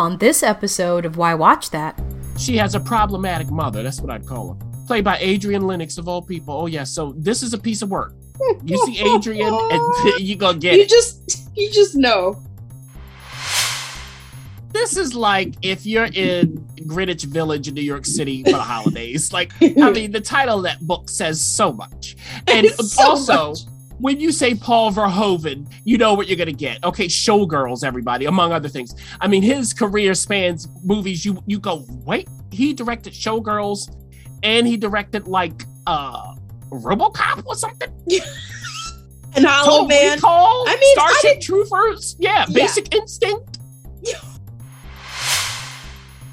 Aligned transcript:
On 0.00 0.16
this 0.16 0.42
episode 0.42 1.04
of 1.04 1.18
Why 1.18 1.34
Watch 1.34 1.68
That, 1.72 2.00
She 2.38 2.56
has 2.56 2.74
a 2.74 2.80
problematic 2.80 3.50
mother. 3.50 3.82
That's 3.82 4.00
what 4.00 4.10
I'd 4.10 4.24
call 4.26 4.54
her. 4.54 4.66
Played 4.86 5.04
by 5.04 5.18
Adriane 5.18 5.62
Lenox 5.64 5.98
of 5.98 6.08
all 6.08 6.22
people. 6.22 6.54
Oh 6.54 6.64
yeah, 6.66 6.84
so 6.84 7.12
this 7.18 7.42
is 7.42 7.52
a 7.52 7.58
piece 7.58 7.82
of 7.82 7.90
work. 7.90 8.14
You 8.64 8.78
see 8.86 8.98
Adrian, 8.98 9.52
and 9.52 9.82
you 10.18 10.36
gonna 10.36 10.56
get 10.58 10.76
You 10.76 10.84
it. 10.84 10.88
just 10.88 11.46
you 11.54 11.70
just 11.70 11.96
know. 11.96 12.42
This 14.72 14.96
is 14.96 15.14
like 15.14 15.52
if 15.60 15.84
you're 15.84 16.06
in 16.14 16.66
Greenwich 16.86 17.24
Village 17.24 17.68
in 17.68 17.74
New 17.74 17.82
York 17.82 18.06
City 18.06 18.42
for 18.42 18.52
the 18.52 18.58
holidays. 18.74 19.34
Like, 19.34 19.52
I 19.60 19.90
mean, 19.90 20.12
the 20.12 20.20
title 20.22 20.56
of 20.56 20.62
that 20.62 20.80
book 20.80 21.10
says 21.10 21.38
so 21.44 21.72
much. 21.74 22.16
And 22.46 22.64
It's 22.64 22.94
so 22.94 23.10
also, 23.10 23.48
much. 23.50 23.58
When 24.00 24.18
you 24.18 24.32
say 24.32 24.54
Paul 24.54 24.90
Verhoeven, 24.92 25.70
you 25.84 25.98
know 25.98 26.14
what 26.14 26.26
you're 26.26 26.36
gonna 26.38 26.52
get. 26.52 26.82
Okay, 26.84 27.06
Showgirls, 27.06 27.84
everybody, 27.84 28.24
among 28.24 28.52
other 28.52 28.68
things. 28.68 28.94
I 29.20 29.28
mean, 29.28 29.42
his 29.42 29.72
career 29.72 30.14
spans 30.14 30.68
movies. 30.82 31.24
You 31.24 31.42
you 31.46 31.58
go, 31.58 31.84
wait, 32.06 32.28
he 32.50 32.72
directed 32.72 33.12
Showgirls, 33.12 33.94
and 34.42 34.66
he 34.66 34.76
directed 34.76 35.28
like 35.28 35.64
uh 35.86 36.34
RoboCop 36.70 37.44
or 37.46 37.54
something. 37.54 37.92
And 39.36 39.46
Hollow 39.46 39.86
Man. 39.86 40.16
Recall, 40.16 40.64
I 40.66 40.74
mean, 40.74 40.96
I 40.98 41.12
Starship 41.20 41.40
Troopers. 41.40 42.16
Yeah, 42.18 42.46
Yeah. 42.48 42.66
Basic 42.66 42.92
Instinct. 42.92 43.58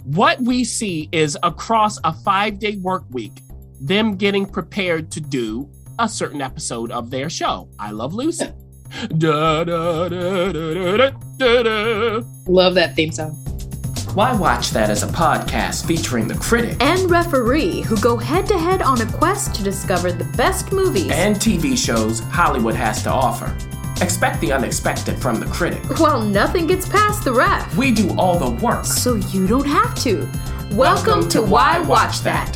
what 0.06 0.42
we 0.42 0.64
see 0.64 1.08
is 1.12 1.38
across 1.44 2.00
a 2.04 2.12
five 2.12 2.58
day 2.58 2.78
work 2.78 3.04
week, 3.12 3.42
them 3.80 4.16
getting 4.16 4.48
prepared 4.48 5.12
to 5.12 5.22
do 5.22 5.70
a 6.00 6.08
certain 6.08 6.42
episode 6.42 6.92
of 6.92 7.10
their 7.10 7.30
show. 7.30 7.70
I 7.80 7.92
Love 7.92 8.14
Lucy. 8.14 8.48
Da, 9.18 9.66
da, 9.66 10.08
da, 10.08 10.50
da, 10.50 10.52
da, 10.54 11.10
da, 11.10 11.12
da, 11.38 11.64
da. 11.64 12.22
Love 12.48 12.74
that 12.76 12.96
theme 12.96 13.12
song. 13.12 13.32
Why 14.14 14.34
Watch 14.34 14.70
That 14.72 14.90
as 14.90 15.04
a 15.04 15.08
podcast 15.08 15.86
featuring 15.86 16.26
the 16.28 16.36
critic 16.36 16.78
and 16.82 17.12
referee 17.12 17.82
who 17.82 17.98
go 18.00 18.16
head 18.16 18.48
to 18.48 18.58
head 18.58 18.82
on 18.82 19.02
a 19.02 19.06
quest 19.12 19.54
to 19.56 19.64
discover 19.64 20.14
the 20.14 20.24
best 20.38 20.72
movies 20.72 21.12
and 21.12 21.36
TV 21.36 21.78
shows 21.78 22.22
Hollywood 22.22 22.76
has 22.76 23.04
to 23.04 23.12
offer. 23.12 23.56
Expect 24.02 24.40
the 24.40 24.54
unexpected 24.54 25.20
from 25.20 25.42
the 25.42 25.46
critic. 25.48 25.84
while 26.00 26.22
nothing 26.22 26.66
gets 26.66 26.88
past 26.88 27.26
the 27.26 27.34
ref. 27.34 27.76
We 27.76 27.92
do 27.92 28.18
all 28.18 28.40
the 28.40 28.52
work. 28.64 28.86
So 28.86 29.16
you 29.16 29.48
don't 29.48 29.68
have 29.68 29.94
to. 29.96 30.30
Welcome, 30.72 31.28
to 31.30 31.42
Why 31.42 31.80
Watch 31.82 32.22
That. 32.22 32.56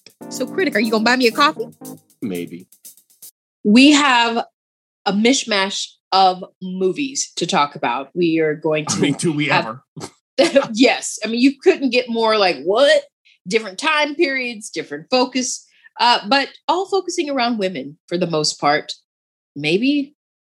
So, 0.29 0.45
Critic, 0.47 0.75
are 0.75 0.79
you 0.79 0.91
going 0.91 1.03
to 1.03 1.09
buy 1.09 1.15
me 1.17 1.27
a 1.27 1.31
coffee? 1.31 1.67
Maybe. 2.21 2.67
We 3.63 3.91
have 3.91 4.45
a 5.05 5.11
mishmash 5.13 5.87
of 6.11 6.43
movies 6.61 7.31
to 7.35 7.45
talk 7.45 7.75
about. 7.75 8.09
We 8.15 8.39
are 8.39 8.55
going 8.55 8.85
I 8.89 8.93
to 8.95 9.01
mean, 9.01 9.13
do 9.15 9.31
we 9.33 9.47
have- 9.47 9.79
ever? 10.37 10.69
yes. 10.73 11.19
I 11.23 11.27
mean, 11.27 11.41
you 11.41 11.57
couldn't 11.61 11.89
get 11.91 12.09
more 12.09 12.37
like 12.37 12.57
what? 12.63 13.03
Different 13.47 13.77
time 13.77 14.15
periods, 14.15 14.69
different 14.69 15.07
focus, 15.09 15.65
uh, 15.99 16.19
but 16.27 16.49
all 16.67 16.87
focusing 16.89 17.29
around 17.29 17.57
women 17.59 17.97
for 18.07 18.17
the 18.17 18.27
most 18.27 18.59
part. 18.59 18.93
Maybe 19.55 20.15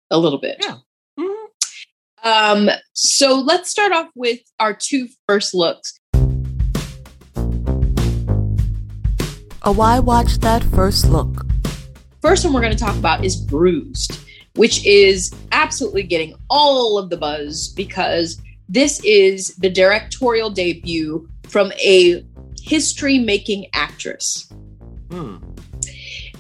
a 0.10 0.18
little 0.18 0.40
bit. 0.40 0.58
Yeah. 0.62 0.78
Mhm. 1.20 1.46
Um, 2.24 2.70
so 2.94 3.36
let's 3.40 3.70
start 3.70 3.92
off 3.92 4.10
with 4.16 4.40
our 4.60 4.74
two 4.74 5.08
first 5.28 5.54
looks. 5.54 6.00
A 9.66 9.72
Why 9.72 9.98
Watch 9.98 10.38
That 10.42 10.64
First 10.64 11.10
Look. 11.10 11.44
First 12.22 12.46
one 12.46 12.54
we're 12.54 12.62
going 12.62 12.72
to 12.72 12.78
talk 12.78 12.96
about 12.96 13.26
is 13.26 13.36
Bruised, 13.36 14.20
which 14.54 14.86
is 14.86 15.34
absolutely 15.52 16.04
getting 16.04 16.36
all 16.52 17.00
of 17.00 17.10
the 17.10 17.18
buzz 17.18 17.70
because 17.70 18.40
this 18.70 19.04
is 19.04 19.56
the 19.56 19.72
directorial 19.72 20.52
debut 20.52 21.28
from 21.50 21.72
a 21.84 22.24
history 22.62 23.18
making 23.18 23.66
actress. 23.74 24.54
Hmm. 25.10 25.38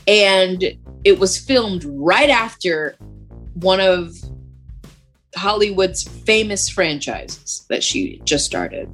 and 0.08 0.64
it 1.04 1.20
was 1.20 1.38
filmed 1.38 1.84
right 1.86 2.30
after 2.30 2.96
one 3.54 3.80
of 3.80 4.16
Hollywood's 5.36 6.04
famous 6.04 6.70
franchises 6.70 7.66
that 7.70 7.84
she 7.84 8.22
just 8.24 8.46
started. 8.46 8.88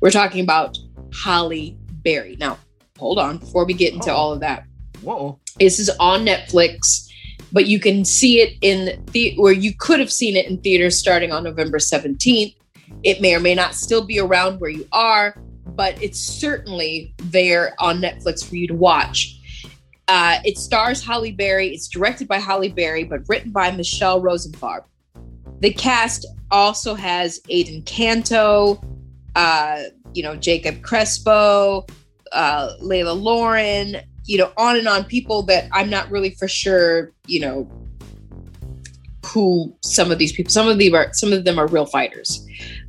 We're 0.00 0.10
talking 0.10 0.42
about 0.42 0.76
Halle 1.12 1.76
Berry. 2.02 2.36
Now, 2.38 2.58
hold 2.98 3.18
on 3.18 3.38
before 3.38 3.64
we 3.64 3.74
get 3.74 3.92
into 3.92 4.10
Oh. 4.10 4.16
all 4.16 4.32
of 4.32 4.40
that. 4.40 4.64
Whoa. 5.02 5.38
This 5.58 5.78
is 5.78 5.90
on 6.00 6.24
Netflix, 6.26 7.06
but 7.52 7.66
you 7.66 7.78
can 7.80 8.04
see 8.04 8.40
it 8.40 8.54
in 8.60 9.02
the 9.12 9.36
or 9.38 9.52
you 9.52 9.72
could 9.74 10.00
have 10.00 10.12
seen 10.12 10.36
it 10.36 10.46
in 10.46 10.58
theaters 10.58 10.98
starting 10.98 11.32
on 11.32 11.44
November 11.44 11.78
17th. 11.78 12.54
It 13.02 13.20
may 13.20 13.34
or 13.34 13.40
may 13.40 13.54
not 13.54 13.74
still 13.74 14.04
be 14.06 14.18
around 14.18 14.60
where 14.60 14.70
you 14.70 14.86
are, 14.92 15.36
but 15.66 16.00
it's 16.02 16.20
certainly 16.20 17.14
there 17.22 17.74
on 17.78 18.00
Netflix 18.00 18.44
for 18.46 18.56
you 18.56 18.66
to 18.68 18.74
watch. 18.74 19.34
Uh, 20.08 20.38
it 20.44 20.56
stars 20.56 21.04
Halle 21.04 21.32
Berry. 21.32 21.68
It's 21.74 21.88
directed 21.88 22.28
by 22.28 22.38
Halle 22.38 22.68
Berry, 22.68 23.02
but 23.04 23.20
written 23.28 23.50
by 23.50 23.70
Michelle 23.72 24.20
Rosenfarb. 24.22 24.84
The 25.60 25.72
cast 25.72 26.26
also 26.50 26.94
has 26.94 27.40
Adan 27.50 27.82
Canto, 27.82 28.80
uh, 29.34 29.82
you 30.14 30.22
know, 30.22 30.36
Jacob 30.36 30.82
Crespo, 30.82 31.86
uh, 32.32 32.70
Layla 32.82 33.20
Lauren, 33.20 33.98
you 34.24 34.38
know, 34.38 34.52
on 34.56 34.76
and 34.76 34.88
on. 34.88 35.04
People 35.04 35.42
that 35.42 35.68
I'm 35.72 35.90
not 35.90 36.10
really 36.10 36.30
for 36.30 36.48
sure, 36.48 37.12
you 37.26 37.40
know, 37.40 37.70
who 39.24 39.74
some 39.82 40.10
of 40.10 40.18
these 40.18 40.32
people. 40.32 40.50
Some 40.50 40.68
of 40.68 40.78
them 40.78 40.94
are 40.94 41.12
some 41.12 41.32
of 41.32 41.44
them 41.44 41.58
are 41.58 41.66
real 41.66 41.86
fighters. 41.86 42.46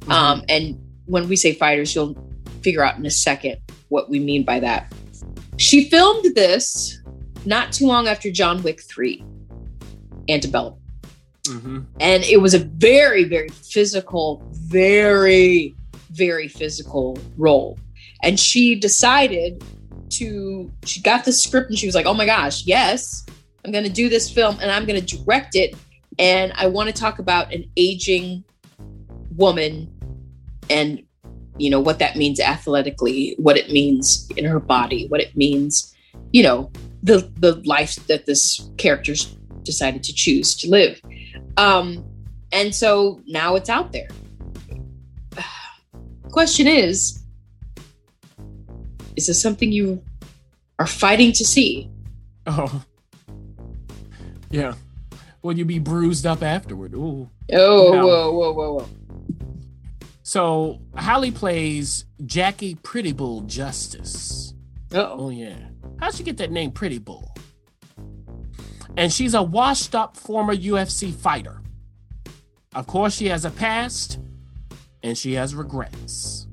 Um, 0.10 0.44
and 0.50 0.80
when 1.06 1.28
we 1.28 1.36
say 1.36 1.54
fighters, 1.54 1.94
you'll 1.96 2.16
figure 2.62 2.84
out 2.84 2.98
in 2.98 3.06
a 3.06 3.12
second 3.12 3.58
what 3.90 4.10
we 4.10 4.20
mean 4.20 4.44
by 4.44 4.60
that. 4.60 4.92
She 5.58 5.90
filmed 5.90 6.36
this 6.36 7.02
not 7.46 7.72
too 7.72 7.88
long 7.88 8.08
after 8.08 8.30
John 8.30 8.62
Wick 8.62 8.82
3, 8.84 9.24
Antebellum. 10.30 10.76
Mhm. 11.46 11.86
And 12.00 12.24
it 12.26 12.42
was 12.42 12.54
a 12.54 12.60
very, 12.60 13.24
very 13.24 13.50
physical, 13.50 14.44
very, 14.52 15.76
very 16.12 16.48
physical 16.48 17.18
role. 17.38 17.80
And 18.24 18.40
she 18.40 18.76
decided 18.76 19.64
to, 20.12 20.72
she 20.86 21.02
got 21.02 21.26
the 21.26 21.34
script 21.34 21.70
and 21.70 21.78
she 21.78 21.86
was 21.86 21.96
like, 21.96 22.06
oh 22.06 22.14
my 22.14 22.26
gosh, 22.26 22.66
yes, 22.66 23.26
I'm 23.64 23.72
going 23.72 23.84
to 23.84 23.90
do 23.90 24.10
this 24.10 24.30
film 24.30 24.58
and 24.62 24.72
I'm 24.72 24.86
going 24.86 25.00
to 25.00 25.18
direct 25.18 25.56
it. 25.56 25.76
And 26.20 26.52
I 26.56 26.68
want 26.68 26.88
to 26.88 26.94
talk 26.94 27.20
about 27.20 27.54
an 27.54 27.66
aging 27.76 28.44
woman 29.36 29.94
and 30.70 31.04
you 31.58 31.70
know 31.70 31.80
what 31.80 32.00
that 32.00 32.16
means 32.16 32.40
athletically 32.40 33.36
what 33.38 33.58
it 33.58 33.72
means 33.72 34.30
in 34.36 34.46
her 34.46 34.60
body 34.60 35.08
what 35.08 35.22
it 35.22 35.36
means 35.36 35.96
you 36.32 36.44
know 36.44 36.72
the 37.04 37.32
the 37.38 37.56
life 37.66 37.96
that 38.08 38.26
this 38.26 38.70
character's 38.78 39.38
decided 39.64 40.04
to 40.04 40.14
choose 40.14 40.56
to 40.56 40.70
live 40.70 41.02
um 41.58 42.04
and 42.52 42.74
so 42.74 43.22
now 43.28 43.56
it's 43.56 43.70
out 43.70 43.92
there 43.92 44.08
question 46.32 46.68
is 46.68 47.24
is 49.18 49.28
this 49.28 49.42
something 49.42 49.72
you 49.72 50.02
are 50.80 50.88
fighting 50.88 51.32
to 51.34 51.44
see 51.46 51.90
Oh. 52.46 52.84
Yeah. 54.50 54.76
Will 55.42 55.58
you 55.58 55.66
be 55.66 55.80
bruised 55.80 56.26
up 56.26 56.42
afterward? 56.42 56.94
Ooh. 56.94 57.30
Oh, 57.52 57.92
No. 57.92 58.08
whoa, 58.08 58.32
whoa, 58.32 58.54
whoa, 58.54 58.74
whoa. 58.76 58.90
So 60.24 60.80
Halle 60.96 61.32
plays 61.32 62.06
Jackie 62.26 62.76
Pretty 62.76 63.12
Bull 63.12 63.42
Justice. 63.42 64.54
Uh-oh. 64.94 65.26
Oh 65.26 65.30
yeah. 65.30 65.58
How'd 66.00 66.14
she 66.14 66.24
get 66.24 66.38
that 66.38 66.52
name, 66.52 66.72
Pretty 66.72 67.00
Bull? 67.00 67.34
And 68.96 69.12
she's 69.12 69.34
a 69.34 69.44
washed 69.44 69.94
up 69.96 70.16
former 70.16 70.56
UFC 70.56 71.14
fighter. 71.14 71.62
Of 72.74 72.88
course, 72.88 73.14
she 73.16 73.28
has 73.28 73.44
a 73.46 73.50
past 73.52 74.20
and 75.04 75.18
she 75.18 75.34
has 75.34 75.54
regrets. 75.54 76.48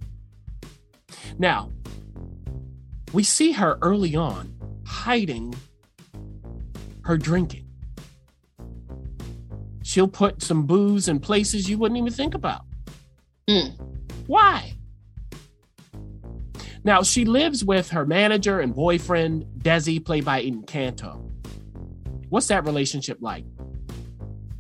Now, 1.39 1.71
we 3.15 3.23
see 3.23 3.53
her 3.53 3.79
early 3.81 4.17
on 4.17 4.53
hiding 4.85 5.55
her 7.05 7.17
drinking. 7.17 7.65
She'll 9.85 10.09
put 10.09 10.43
some 10.43 10.67
booze 10.67 11.07
in 11.07 11.21
places 11.21 11.71
you 11.71 11.79
wouldn't 11.79 11.99
even 11.99 12.13
think 12.13 12.35
about. 12.35 12.63
Hmm. 13.49 13.69
Why? 14.27 14.73
Now, 16.83 17.03
she 17.03 17.25
lives 17.25 17.65
with 17.65 17.91
her 17.91 18.05
manager 18.05 18.61
and 18.61 18.75
boyfriend, 18.75 19.47
Desi, 19.59 20.05
played 20.05 20.25
by 20.25 20.43
Encanto. 20.43 21.31
What's 22.31 22.49
that 22.49 22.65
relationship 22.65 23.19
like? 23.21 23.45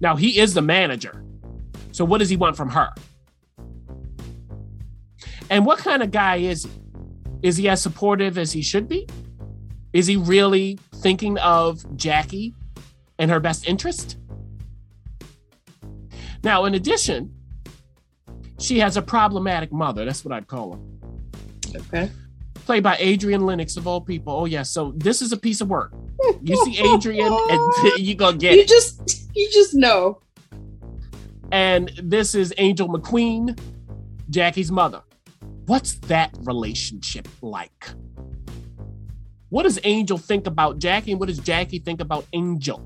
Now, 0.00 0.14
he 0.14 0.38
is 0.38 0.54
the 0.54 0.62
manager. 0.62 1.24
So, 1.92 2.04
what 2.04 2.18
does 2.18 2.30
he 2.30 2.36
want 2.36 2.56
from 2.56 2.70
her? 2.70 2.90
And 5.50 5.66
what 5.66 5.78
kind 5.78 6.02
of 6.02 6.10
guy 6.12 6.36
is 6.36 6.64
he? 6.64 6.70
Is 7.44 7.58
he 7.58 7.68
as 7.68 7.82
supportive 7.82 8.38
as 8.38 8.52
he 8.52 8.62
should 8.62 8.88
be? 8.88 9.06
Is 9.92 10.06
he 10.06 10.16
really 10.16 10.78
thinking 10.96 11.36
of 11.38 11.84
Jackie 11.96 12.54
and 13.18 13.30
her 13.30 13.38
best 13.38 13.68
interest? 13.68 14.16
Now, 16.42 16.64
in 16.64 16.74
addition, 16.74 17.34
she 18.58 18.78
has 18.78 18.96
a 18.96 19.02
problematic 19.02 19.72
mother. 19.72 20.06
That's 20.06 20.24
what 20.24 20.32
I'd 20.32 20.46
call 20.46 20.72
her 20.74 21.78
Okay. 21.92 22.10
played 22.54 22.82
by 22.82 22.96
Adriane 22.96 23.42
Lenox 23.44 23.76
of 23.76 23.86
all 23.86 24.00
people. 24.00 24.32
Oh 24.32 24.44
yeah, 24.46 24.62
so 24.62 24.92
this 24.96 25.20
is 25.20 25.32
a 25.32 25.36
piece 25.36 25.60
of 25.60 25.68
work. 25.68 25.92
You 26.42 26.56
see 26.64 26.78
Adrian, 26.78 27.30
and 27.50 27.60
you 27.98 28.14
gonna 28.14 28.38
get 28.38 28.54
You 28.54 28.60
it. 28.62 28.68
just 28.68 29.26
you 29.36 29.50
just 29.52 29.74
know. 29.74 30.20
And 31.52 31.90
this 32.02 32.34
is 32.34 32.54
Angel 32.56 32.88
McQueen, 32.88 33.58
Jackie's 34.30 34.70
mother. 34.72 35.02
What's 35.66 35.94
that 36.00 36.34
relationship 36.40 37.26
like? 37.40 37.88
What 39.48 39.62
does 39.62 39.78
Angel 39.84 40.18
think 40.18 40.46
about 40.46 40.78
Jackie, 40.78 41.12
and 41.12 41.20
what 41.20 41.28
does 41.28 41.38
Jackie 41.38 41.78
think 41.78 42.00
about 42.00 42.26
Angel? 42.32 42.84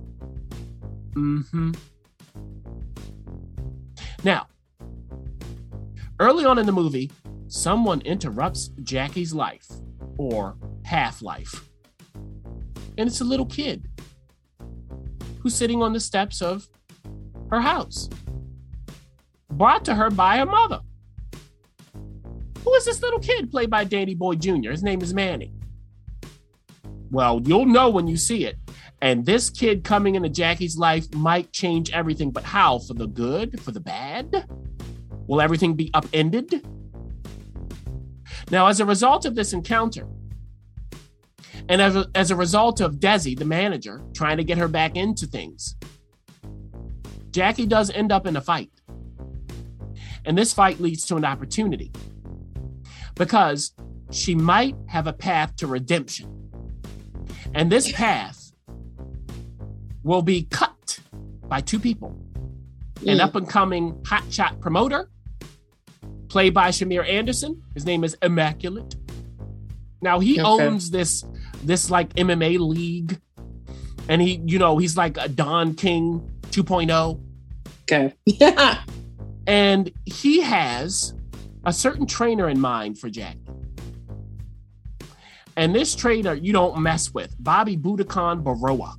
Mm-hmm. 1.12 1.72
Now, 4.22 4.46
early 6.20 6.44
on 6.44 6.58
in 6.58 6.66
the 6.66 6.72
movie, 6.72 7.10
someone 7.46 8.00
interrupts 8.02 8.68
Jackie's 8.82 9.32
life, 9.32 9.66
or 10.16 10.56
half 10.84 11.22
life. 11.22 11.64
And 12.14 13.08
it's 13.08 13.20
a 13.20 13.24
little 13.24 13.46
kid 13.46 13.88
who's 15.40 15.54
sitting 15.54 15.82
on 15.82 15.92
the 15.92 16.00
steps 16.00 16.42
of 16.42 16.68
her 17.50 17.60
house, 17.60 18.08
brought 19.50 19.84
to 19.86 19.94
her 19.94 20.10
by 20.10 20.38
her 20.38 20.46
mother. 20.46 20.80
Who 22.68 22.74
is 22.74 22.84
this 22.84 23.00
little 23.00 23.18
kid 23.18 23.50
played 23.50 23.70
by 23.70 23.84
Danny 23.84 24.14
Boyd 24.14 24.42
Jr.? 24.42 24.72
His 24.72 24.82
name 24.82 25.00
is 25.00 25.14
Manny. 25.14 25.54
Well, 27.10 27.40
you'll 27.42 27.64
know 27.64 27.88
when 27.88 28.06
you 28.06 28.18
see 28.18 28.44
it. 28.44 28.56
And 29.00 29.24
this 29.24 29.48
kid 29.48 29.84
coming 29.84 30.16
into 30.16 30.28
Jackie's 30.28 30.76
life 30.76 31.10
might 31.14 31.50
change 31.50 31.90
everything, 31.92 32.30
but 32.30 32.44
how? 32.44 32.80
For 32.80 32.92
the 32.92 33.06
good? 33.06 33.58
For 33.62 33.70
the 33.70 33.80
bad? 33.80 34.46
Will 35.26 35.40
everything 35.40 35.76
be 35.76 35.90
upended? 35.94 36.68
Now, 38.50 38.66
as 38.66 38.80
a 38.80 38.84
result 38.84 39.24
of 39.24 39.34
this 39.34 39.54
encounter, 39.54 40.06
and 41.70 41.80
as 41.80 41.96
a, 41.96 42.06
as 42.14 42.30
a 42.30 42.36
result 42.36 42.82
of 42.82 42.96
Desi, 42.96 43.38
the 43.38 43.46
manager, 43.46 44.02
trying 44.12 44.36
to 44.36 44.44
get 44.44 44.58
her 44.58 44.68
back 44.68 44.94
into 44.94 45.26
things, 45.26 45.74
Jackie 47.30 47.64
does 47.64 47.88
end 47.88 48.12
up 48.12 48.26
in 48.26 48.36
a 48.36 48.42
fight. 48.42 48.70
And 50.26 50.36
this 50.36 50.52
fight 50.52 50.80
leads 50.80 51.06
to 51.06 51.16
an 51.16 51.24
opportunity 51.24 51.90
because 53.18 53.72
she 54.10 54.34
might 54.34 54.74
have 54.86 55.06
a 55.06 55.12
path 55.12 55.54
to 55.56 55.66
redemption. 55.66 56.34
And 57.54 57.70
this 57.70 57.90
path 57.92 58.52
will 60.02 60.22
be 60.22 60.44
cut 60.44 61.00
by 61.48 61.60
two 61.60 61.78
people 61.78 62.16
an 63.06 63.18
Mm. 63.18 63.20
up 63.20 63.36
and 63.36 63.48
coming 63.48 63.92
hotshot 64.02 64.60
promoter, 64.60 65.08
played 66.28 66.52
by 66.52 66.68
Shamier 66.70 67.08
Anderson. 67.08 67.62
His 67.74 67.84
name 67.86 68.02
is 68.02 68.16
Immaculate. 68.22 68.96
Now 70.02 70.18
he 70.20 70.40
Okay. 70.40 70.66
owns 70.66 70.90
this 70.90 71.24
this 71.64 71.90
like 71.90 72.12
MMA 72.16 72.58
league, 72.58 73.20
and 74.08 74.20
he 74.22 74.40
you 74.46 74.58
know 74.58 74.78
he's 74.78 74.96
like 74.96 75.16
a 75.16 75.28
Don 75.28 75.74
King 75.74 76.28
2.0, 76.50 77.20
Okay. 77.82 78.14
Yeah. 78.26 78.82
and 79.46 79.90
he 80.04 80.40
has 80.40 81.14
a 81.68 81.72
certain 81.72 82.06
trainer 82.06 82.48
in 82.48 82.58
mind 82.58 82.98
for 82.98 83.10
Jackie. 83.10 83.44
And 85.54 85.74
this 85.74 85.94
trainer 85.94 86.32
you 86.32 86.50
don't 86.50 86.80
mess 86.80 87.12
with, 87.12 87.34
Bobby 87.38 87.76
Buddhakan 87.76 88.42
Berroa, 88.42 88.94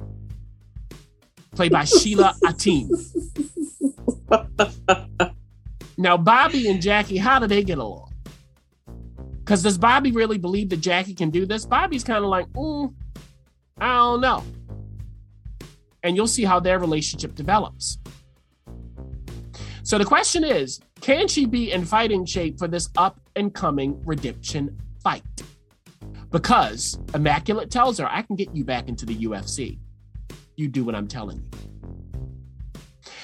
played 1.55 1.71
by 1.71 1.85
Sheila 1.85 2.35
Atim. 2.43 2.87
Now, 5.97 6.15
Bobby 6.15 6.69
and 6.69 6.79
Jackie, 6.79 7.17
how 7.17 7.39
do 7.39 7.47
they 7.47 7.63
get 7.63 7.79
along? 7.79 8.13
Because 9.39 9.63
does 9.63 9.79
Bobby 9.79 10.11
really 10.11 10.37
believe 10.37 10.69
that 10.69 10.77
Jackie 10.77 11.15
can 11.15 11.31
do 11.31 11.47
this? 11.47 11.65
Bobby's 11.65 12.03
kind 12.03 12.23
of 12.23 12.29
like, 12.29 12.47
mm, 12.49 12.93
I 13.79 13.95
don't 13.95 14.21
know. 14.21 14.43
And 16.03 16.15
you'll 16.15 16.27
see 16.27 16.45
how 16.45 16.59
their 16.59 16.77
relationship 16.77 17.33
develops. 17.33 17.97
So 19.81 19.97
the 19.97 20.05
question 20.05 20.43
is 20.43 20.79
can 21.01 21.27
she 21.27 21.45
be 21.45 21.71
in 21.71 21.85
fighting 21.85 22.25
shape 22.25 22.59
for 22.59 22.67
this 22.67 22.89
up 22.97 23.19
and 23.35 23.53
coming 23.53 24.01
redemption 24.05 24.77
fight? 25.03 25.23
Because 26.31 26.99
Immaculate 27.13 27.71
tells 27.71 27.97
her, 27.97 28.07
I 28.09 28.21
can 28.21 28.35
get 28.35 28.55
you 28.55 28.63
back 28.63 28.87
into 28.87 29.05
the 29.05 29.15
UFC. 29.15 29.79
You 30.55 30.67
do 30.67 30.83
what 30.83 30.95
I'm 30.95 31.07
telling 31.07 31.37
you. 31.37 32.81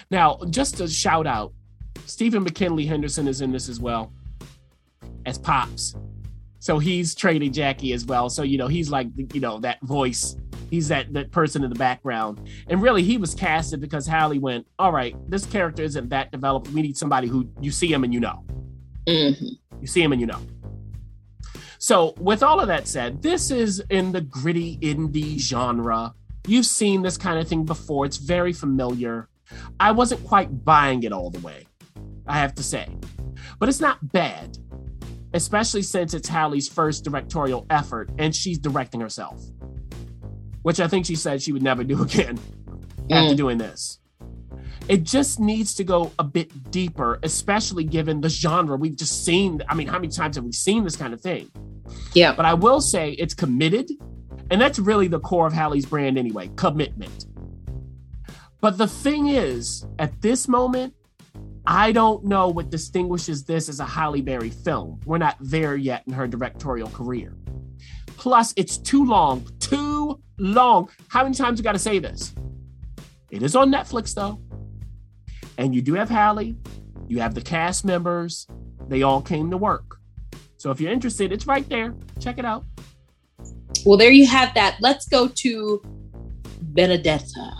Now, 0.09 0.39
just 0.49 0.79
a 0.79 0.87
shout 0.87 1.27
out 1.27 1.53
Stephen 2.05 2.43
McKinley 2.43 2.85
Henderson 2.85 3.27
is 3.27 3.41
in 3.41 3.51
this 3.51 3.67
as 3.67 3.79
well 3.79 4.13
as 5.25 5.37
Pops. 5.37 5.95
So 6.59 6.79
he's 6.79 7.13
trading 7.13 7.51
Jackie 7.51 7.93
as 7.93 8.05
well. 8.05 8.29
So, 8.29 8.43
you 8.43 8.57
know, 8.57 8.67
he's 8.67 8.89
like, 8.89 9.07
you 9.33 9.39
know, 9.39 9.59
that 9.59 9.81
voice. 9.81 10.35
He's 10.75 10.89
that, 10.89 11.13
that 11.13 11.31
person 11.31 11.63
in 11.63 11.69
the 11.69 11.79
background. 11.79 12.49
And 12.67 12.81
really, 12.81 13.01
he 13.01 13.17
was 13.17 13.33
casted 13.33 13.79
because 13.79 14.05
Halle 14.05 14.37
went, 14.39 14.67
all 14.77 14.91
right, 14.91 15.15
this 15.29 15.45
character 15.45 15.83
isn't 15.83 16.09
that 16.09 16.33
developed. 16.33 16.67
We 16.67 16.81
need 16.81 16.97
somebody 16.97 17.29
who 17.29 17.47
you 17.61 17.71
see 17.71 17.87
him 17.93 18.03
and 18.03 18.13
you 18.13 18.19
know. 18.19 18.43
Mhm. 19.07 19.51
You 19.79 19.87
see 19.87 20.03
him 20.03 20.11
and 20.11 20.19
you 20.19 20.27
know. 20.27 20.41
So, 21.77 22.13
with 22.17 22.43
all 22.43 22.59
of 22.59 22.67
that 22.67 22.89
said, 22.89 23.21
this 23.21 23.51
is 23.51 23.81
in 23.89 24.11
the 24.11 24.19
gritty 24.19 24.77
indie 24.79 25.39
genre. 25.39 26.13
You've 26.45 26.65
seen 26.65 27.03
this 27.03 27.15
kind 27.15 27.39
of 27.39 27.47
thing 27.47 27.63
before, 27.63 28.05
it's 28.05 28.17
very 28.17 28.51
familiar. 28.51 29.29
I 29.79 29.91
wasn't 29.91 30.25
quite 30.25 30.65
buying 30.65 31.03
it 31.03 31.13
all 31.13 31.29
the 31.29 31.39
way, 31.39 31.67
I 32.27 32.37
have 32.39 32.53
to 32.55 32.63
say. 32.63 32.89
But 33.59 33.69
it's 33.69 33.79
not 33.79 34.11
bad, 34.11 34.57
especially 35.33 35.83
since 35.83 36.13
it's 36.13 36.27
Halle's 36.27 36.67
first 36.67 37.05
directorial 37.05 37.65
effort 37.69 38.09
and 38.19 38.35
she's 38.35 38.57
directing 38.57 38.99
herself, 38.99 39.41
which 40.65 40.79
I 40.79 40.87
think 40.87 41.05
she 41.05 41.13
said 41.15 41.43
she 41.43 41.51
would 41.51 41.61
never 41.61 41.83
do 41.83 42.01
again 42.09 42.39
after 43.11 43.33
Mm. 43.35 43.37
doing 43.37 43.57
this. 43.59 43.99
It 44.87 45.03
just 45.03 45.39
needs 45.39 45.75
to 45.75 45.83
go 45.83 46.11
a 46.17 46.23
bit 46.23 46.71
deeper, 46.71 47.19
especially 47.21 47.83
given 47.83 48.19
the 48.19 48.29
genre 48.29 48.75
we've 48.75 48.95
just 48.95 49.23
seen. 49.23 49.61
I 49.69 49.75
mean, 49.75 49.87
how 49.87 49.99
many 49.99 50.07
times 50.07 50.37
have 50.37 50.43
we 50.45 50.51
seen 50.51 50.83
this 50.83 50.95
kind 50.95 51.13
of 51.13 51.21
thing? 51.21 51.51
Yeah. 52.15 52.33
But 52.33 52.45
I 52.47 52.55
will 52.55 52.81
say 52.81 53.11
it's 53.11 53.35
committed, 53.35 53.91
and 54.49 54.59
that's 54.59 54.79
really 54.79 55.07
the 55.07 55.19
core 55.19 55.45
of 55.45 55.53
Halle's 55.53 55.85
brand 55.85 56.17
anyway 56.17 56.49
commitment. 56.55 57.27
But 58.59 58.79
the 58.79 58.87
thing 58.87 59.27
is, 59.27 59.85
at 59.99 60.19
this 60.23 60.47
moment, 60.47 60.95
I 61.67 61.91
don't 61.91 62.25
know 62.25 62.47
what 62.47 62.71
distinguishes 62.71 63.43
this 63.43 63.69
as 63.69 63.79
a 63.79 63.85
Halle 63.85 64.21
Berry 64.21 64.49
film. 64.49 64.99
We're 65.05 65.19
not 65.19 65.35
there 65.39 65.75
yet 65.75 66.01
in 66.07 66.13
her 66.13 66.27
directorial 66.27 66.89
career. 66.89 67.35
Plus, 68.17 68.53
it's 68.55 68.77
too 68.77 69.03
long, 69.05 69.45
long. 70.37 70.89
How 71.07 71.23
many 71.23 71.35
times 71.35 71.59
you 71.59 71.63
got 71.63 71.73
to 71.73 71.79
say 71.79 71.99
this? 71.99 72.33
It 73.31 73.43
is 73.43 73.55
on 73.55 73.71
Netflix 73.71 74.13
though. 74.13 74.39
And 75.57 75.73
you 75.73 75.81
do 75.81 75.93
have 75.93 76.09
Halle, 76.09 76.55
you 77.07 77.19
have 77.19 77.33
the 77.33 77.41
cast 77.41 77.85
members, 77.85 78.47
they 78.87 79.03
all 79.03 79.21
came 79.21 79.49
to 79.51 79.57
work. 79.57 79.99
So 80.57 80.71
if 80.71 80.81
you're 80.81 80.91
interested, 80.91 81.31
it's 81.31 81.47
right 81.47 81.67
there. 81.69 81.95
Check 82.19 82.37
it 82.37 82.45
out. 82.45 82.65
Well, 83.85 83.97
there 83.97 84.11
you 84.11 84.25
have 84.27 84.53
that. 84.55 84.77
Let's 84.81 85.07
go 85.07 85.27
to 85.27 85.81
Benedetta. 86.61 87.53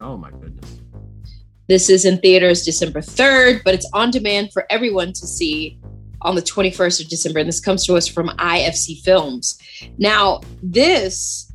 Oh 0.00 0.16
my 0.16 0.30
goodness. 0.30 0.80
This 1.68 1.90
is 1.90 2.04
in 2.04 2.18
theaters 2.18 2.64
December 2.64 3.00
3rd, 3.00 3.62
but 3.64 3.74
it's 3.74 3.88
on 3.92 4.10
demand 4.10 4.52
for 4.52 4.66
everyone 4.70 5.12
to 5.12 5.26
see 5.26 5.78
on 6.22 6.34
the 6.34 6.42
21st 6.42 7.02
of 7.02 7.08
December. 7.08 7.40
And 7.40 7.48
this 7.48 7.60
comes 7.60 7.84
to 7.86 7.94
us 7.94 8.08
from 8.08 8.28
IFC 8.28 9.02
Films. 9.02 9.58
Now, 9.98 10.40
this, 10.62 11.47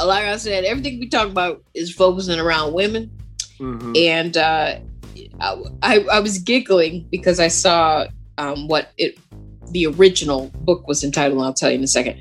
like 0.00 0.24
I 0.24 0.36
said, 0.36 0.64
everything 0.64 0.98
we 1.00 1.08
talk 1.08 1.28
about 1.28 1.62
is 1.74 1.92
focusing 1.94 2.38
around 2.38 2.72
women. 2.72 3.10
Mhm. 3.58 3.96
And 3.96 4.36
uh, 4.36 4.78
I, 5.82 5.98
I 6.10 6.20
was 6.20 6.38
giggling 6.38 7.06
because 7.10 7.38
I 7.38 7.48
saw 7.48 8.06
um, 8.38 8.68
what 8.68 8.90
it 8.98 9.18
the 9.70 9.86
original 9.86 10.50
book 10.60 10.86
was 10.86 11.02
entitled. 11.02 11.42
I'll 11.42 11.54
tell 11.54 11.70
you 11.70 11.78
in 11.78 11.84
a 11.84 11.88
second. 11.88 12.20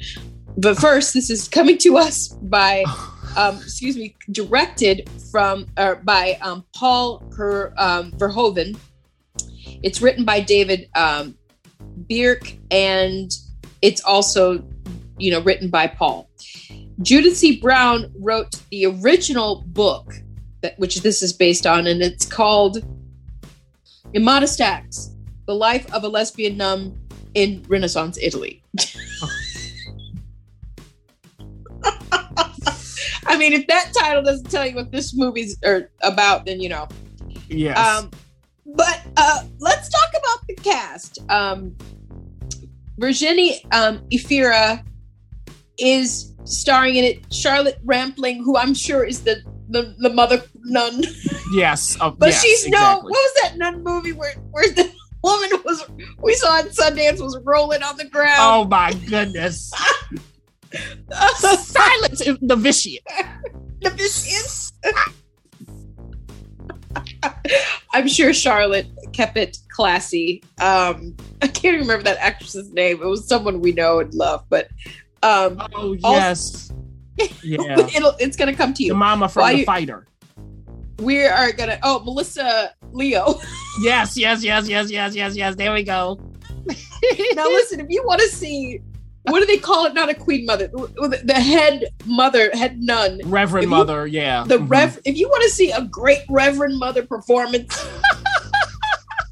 But 0.58 0.78
first, 0.78 1.14
this 1.14 1.30
is 1.30 1.48
coming 1.48 1.78
to 1.80 1.98
us 1.98 2.30
by 2.30 2.84
um, 3.38 3.58
excuse 3.58 3.98
me, 3.98 4.16
directed 4.32 5.10
from 5.32 5.68
or 5.78 5.96
by 5.96 6.38
um, 6.42 6.66
Paul 6.76 7.20
per, 7.32 7.74
um, 7.78 8.12
Verhoeven. 8.14 8.78
It's 9.82 10.02
written 10.02 10.24
by 10.26 10.40
David 10.40 10.90
um, 10.96 11.36
Birke, 12.10 12.58
and 12.72 13.32
it's 13.82 14.04
also, 14.04 14.64
you 15.18 15.32
know, 15.32 15.42
written 15.42 15.70
by 15.70 15.88
Paul. 15.88 16.30
Judith 17.02 17.38
C. 17.38 17.60
Brown 17.60 18.12
wrote 18.20 18.56
the 18.70 18.86
original 18.86 19.64
book, 19.68 20.14
that 20.62 20.78
which 20.78 21.02
this 21.02 21.22
is 21.22 21.34
based 21.34 21.66
on, 21.66 21.88
and 21.88 22.02
it's 22.02 22.26
called 22.26 22.84
"Immodest 24.14 24.62
Acts: 24.62 25.16
The 25.48 25.56
Life 25.56 25.92
of 25.94 26.04
a 26.04 26.08
Lesbian 26.08 26.58
Nun 26.58 27.00
in 27.34 27.64
Renaissance 27.68 28.18
Italy." 28.22 28.64
I 33.26 33.38
mean, 33.38 33.54
if 33.54 33.66
that 33.68 33.92
title 33.98 34.22
doesn't 34.22 34.52
tell 34.52 34.66
you 34.66 34.76
what 34.76 34.92
this 34.92 35.16
movie's 35.16 35.58
are 35.66 35.90
about, 36.02 36.46
then 36.46 36.62
you 36.62 36.70
know. 36.70 36.88
Yes. 37.50 37.78
Um, 37.78 38.12
but 38.66 39.02
uh, 39.18 39.44
let's 39.60 39.90
talk 39.90 40.10
about 40.10 40.48
the 40.48 40.56
cast. 40.56 41.20
Um, 41.30 41.76
Virginie 42.98 43.64
um, 43.72 44.00
Efira 44.12 44.84
is 45.78 46.34
starring 46.44 46.96
in 46.96 47.04
it. 47.04 47.34
Charlotte 47.34 47.80
Rampling, 47.84 48.44
who 48.44 48.58
I'm 48.58 48.74
sure 48.74 49.04
is 49.04 49.24
the 49.24 49.42
the, 49.70 49.96
the 50.00 50.10
mother 50.10 50.44
nun, 50.66 51.04
yes. 51.54 51.98
uh, 52.00 52.12
but 52.12 52.30
yes, 52.30 52.42
she's 52.42 52.68
no. 52.70 53.00
What 53.02 53.04
was 53.04 53.34
that 53.42 53.58
nun 53.58 53.84
movie 53.84 54.12
where 54.12 54.34
where 54.52 54.70
the 54.70 54.92
woman 55.24 55.50
was 55.66 55.90
we 56.22 56.34
saw 56.36 56.60
in 56.60 56.68
Sundance 56.68 57.22
was 57.22 57.38
rolling 57.44 57.84
on 57.84 57.98
the 57.98 58.06
ground? 58.06 58.40
Oh 58.40 58.66
my 58.66 58.94
goodness. 59.10 59.72
Silence 61.38 62.22
is 62.22 62.38
the 62.42 62.56
vitiate. 62.56 63.06
the 63.82 63.90
vicious. 63.92 64.72
I'm 67.94 68.08
sure 68.08 68.34
Charlotte 68.34 68.88
kept 69.14 69.38
it 69.38 69.58
classy. 69.70 70.44
Um, 70.60 71.16
I 71.42 71.48
can't 71.48 71.80
remember 71.80 72.04
that 72.04 72.18
actress's 72.18 72.72
name. 72.72 73.02
It 73.02 73.06
was 73.06 73.28
someone 73.28 73.62
we 73.62 73.72
know 73.72 74.00
and 74.00 74.14
love, 74.14 74.44
but 74.50 74.70
um, 75.24 75.62
Oh 75.76 75.94
yes. 75.94 76.72
Yeah. 77.44 77.78
it'll 77.96 78.16
it's 78.20 78.36
gonna 78.36 78.56
come 78.56 78.74
to 78.74 78.78
The 78.84 78.86
you. 78.88 78.94
mama 78.96 79.30
from 79.30 79.42
Why 79.42 79.56
the 79.56 79.64
fighter. 79.66 80.06
We 81.00 81.26
are 81.26 81.52
gonna. 81.52 81.80
Oh, 81.84 82.00
Melissa 82.04 82.74
Leo. 82.92 83.40
Yes, 83.82 84.16
yes, 84.16 84.44
yes, 84.44 84.70
yes, 84.70 84.92
yes, 84.92 85.16
yes, 85.16 85.36
yes. 85.36 85.56
There 85.56 85.74
we 85.74 85.82
go. 85.82 86.20
now 87.34 87.48
listen, 87.48 87.80
if 87.80 87.88
you 87.90 88.04
want 88.06 88.22
to 88.22 88.28
see, 88.28 88.80
what 89.24 89.40
do 89.40 89.48
they 89.48 89.58
call 89.58 89.88
it? 89.88 89.96
Not 89.96 90.10
a 90.10 90.14
queen 90.14 90.46
mother, 90.46 90.68
the 90.68 91.22
the 91.24 91.34
head 91.34 91.86
mother, 92.06 92.52
head 92.54 92.80
nun. 92.84 93.20
Reverend 93.26 93.64
you- 93.64 93.70
Mother, 93.72 94.06
yeah. 94.06 94.44
the 94.44 94.60
Mhm. 94.60 94.70
rev 94.70 95.00
if 95.06 95.18
you 95.18 95.28
want 95.28 95.42
to 95.42 95.50
see 95.50 95.72
a 95.72 95.82
great 95.82 96.22
reverend 96.30 96.78
mother 96.78 97.02
performance 97.04 97.84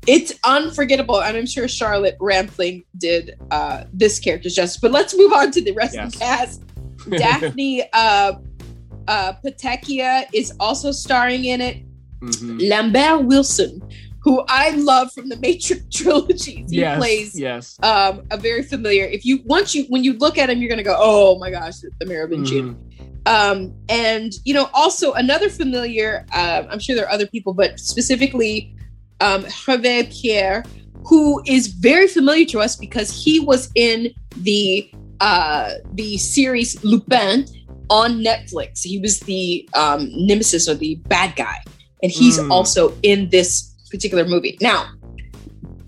it's 0.07 0.33
unforgettable 0.43 1.21
and 1.21 1.37
i'm 1.37 1.45
sure 1.45 1.67
charlotte 1.67 2.15
rampling 2.19 2.83
did 2.97 3.35
uh 3.51 3.83
this 3.93 4.19
character's 4.19 4.55
justice 4.55 4.79
but 4.81 4.91
let's 4.91 5.15
move 5.17 5.31
on 5.31 5.51
to 5.51 5.61
the 5.63 5.71
rest 5.73 5.95
of 5.97 6.11
the 6.11 6.17
cast 6.17 6.63
daphne 7.17 7.83
uh 7.93 8.33
uh 9.07 9.33
Patakia 9.45 10.25
is 10.33 10.53
also 10.59 10.91
starring 10.91 11.45
in 11.45 11.61
it 11.61 11.77
Mhm. 12.23 12.69
lambert 12.69 13.25
wilson 13.25 13.81
who 14.23 14.43
i 14.47 14.69
love 14.71 15.11
from 15.11 15.27
the 15.29 15.37
matrix 15.37 15.83
trilogy 15.91 16.63
he 16.69 16.77
Yes, 16.77 16.97
plays 16.99 17.39
yes. 17.39 17.77
um 17.81 18.21
a 18.29 18.37
very 18.37 18.61
familiar 18.61 19.05
if 19.05 19.25
you 19.25 19.41
once 19.45 19.73
you 19.73 19.85
when 19.85 20.03
you 20.03 20.13
look 20.19 20.37
at 20.37 20.47
him 20.49 20.59
you're 20.59 20.69
gonna 20.69 20.83
go 20.83 20.95
oh 20.99 21.39
my 21.39 21.49
gosh 21.49 21.77
the 21.99 22.05
merovingian 22.05 22.75
Mhm. 22.75 23.27
um, 23.27 23.73
and 23.89 24.33
you 24.45 24.53
know 24.53 24.69
also 24.73 25.13
another 25.13 25.49
familiar 25.49 26.25
uh, 26.31 26.63
i'm 26.69 26.77
sure 26.79 26.95
there 26.95 27.05
are 27.07 27.11
other 27.11 27.25
people 27.27 27.53
but 27.55 27.79
specifically 27.79 28.75
um, 29.21 29.43
Hervé 29.45 30.11
Pierre, 30.11 30.63
who 31.05 31.41
is 31.45 31.67
very 31.67 32.07
familiar 32.07 32.45
to 32.47 32.59
us 32.59 32.75
because 32.75 33.09
he 33.23 33.39
was 33.39 33.69
in 33.75 34.11
the 34.37 34.91
uh, 35.19 35.73
the 35.93 36.17
series 36.17 36.83
Lupin 36.83 37.45
on 37.89 38.23
Netflix. 38.23 38.81
He 38.83 38.97
was 38.99 39.19
the 39.21 39.67
um, 39.73 40.09
nemesis 40.13 40.67
or 40.67 40.73
the 40.75 40.95
bad 41.07 41.35
guy, 41.35 41.57
and 42.01 42.11
he's 42.11 42.39
Mm. 42.39 42.49
also 42.51 42.93
in 43.03 43.29
this 43.29 43.71
particular 43.91 44.25
movie. 44.25 44.57
Now, 44.61 44.89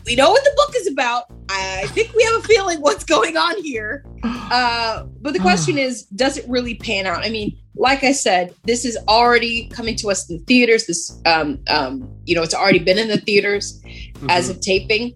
we 0.06 0.16
know 0.16 0.30
what 0.32 0.44
the 0.44 0.52
book 0.56 0.76
is 0.76 0.88
about. 0.88 1.24
I 1.50 1.88
think 1.88 2.14
we 2.14 2.24
have 2.24 2.36
a 2.44 2.48
feeling 2.48 2.82
what's 2.82 3.04
going 3.04 3.38
on 3.38 3.62
here. 3.64 4.06
Uh, 4.54 5.06
but 5.22 5.34
the 5.34 5.40
question 5.50 5.80
is, 5.80 6.04
does 6.16 6.38
it 6.38 6.46
really 6.48 6.76
pan 6.76 7.08
out? 7.08 7.26
I 7.26 7.30
mean, 7.30 7.58
like 7.76 8.04
I 8.04 8.12
said, 8.12 8.54
this 8.66 8.86
is 8.86 8.98
already 9.08 9.68
coming 9.70 9.96
to 9.98 10.10
us 10.12 10.30
in 10.30 10.44
theaters. 10.46 10.86
This, 10.86 11.20
um, 11.26 11.60
um, 11.70 12.08
you 12.26 12.36
know, 12.36 12.44
it's 12.44 12.54
already 12.54 12.80
been 12.80 13.00
in 13.00 13.08
the 13.08 13.18
theaters 13.18 13.82
as 14.30 14.48
Mhm. 14.48 14.52
of 14.52 14.62
taping, 14.62 15.14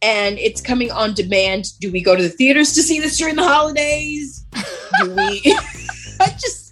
and 0.00 0.38
it's 0.38 0.60
coming 0.60 0.90
on 0.92 1.14
demand. 1.14 1.66
Do 1.80 1.90
we 1.90 2.00
go 2.00 2.14
to 2.14 2.22
the 2.22 2.28
theaters 2.28 2.72
to 2.74 2.82
see 2.82 3.00
this 3.00 3.16
during 3.18 3.36
the 3.36 3.42
holidays? 3.46 4.44
Do 5.02 5.10
we? 5.14 5.42
I 6.20 6.28
just, 6.40 6.67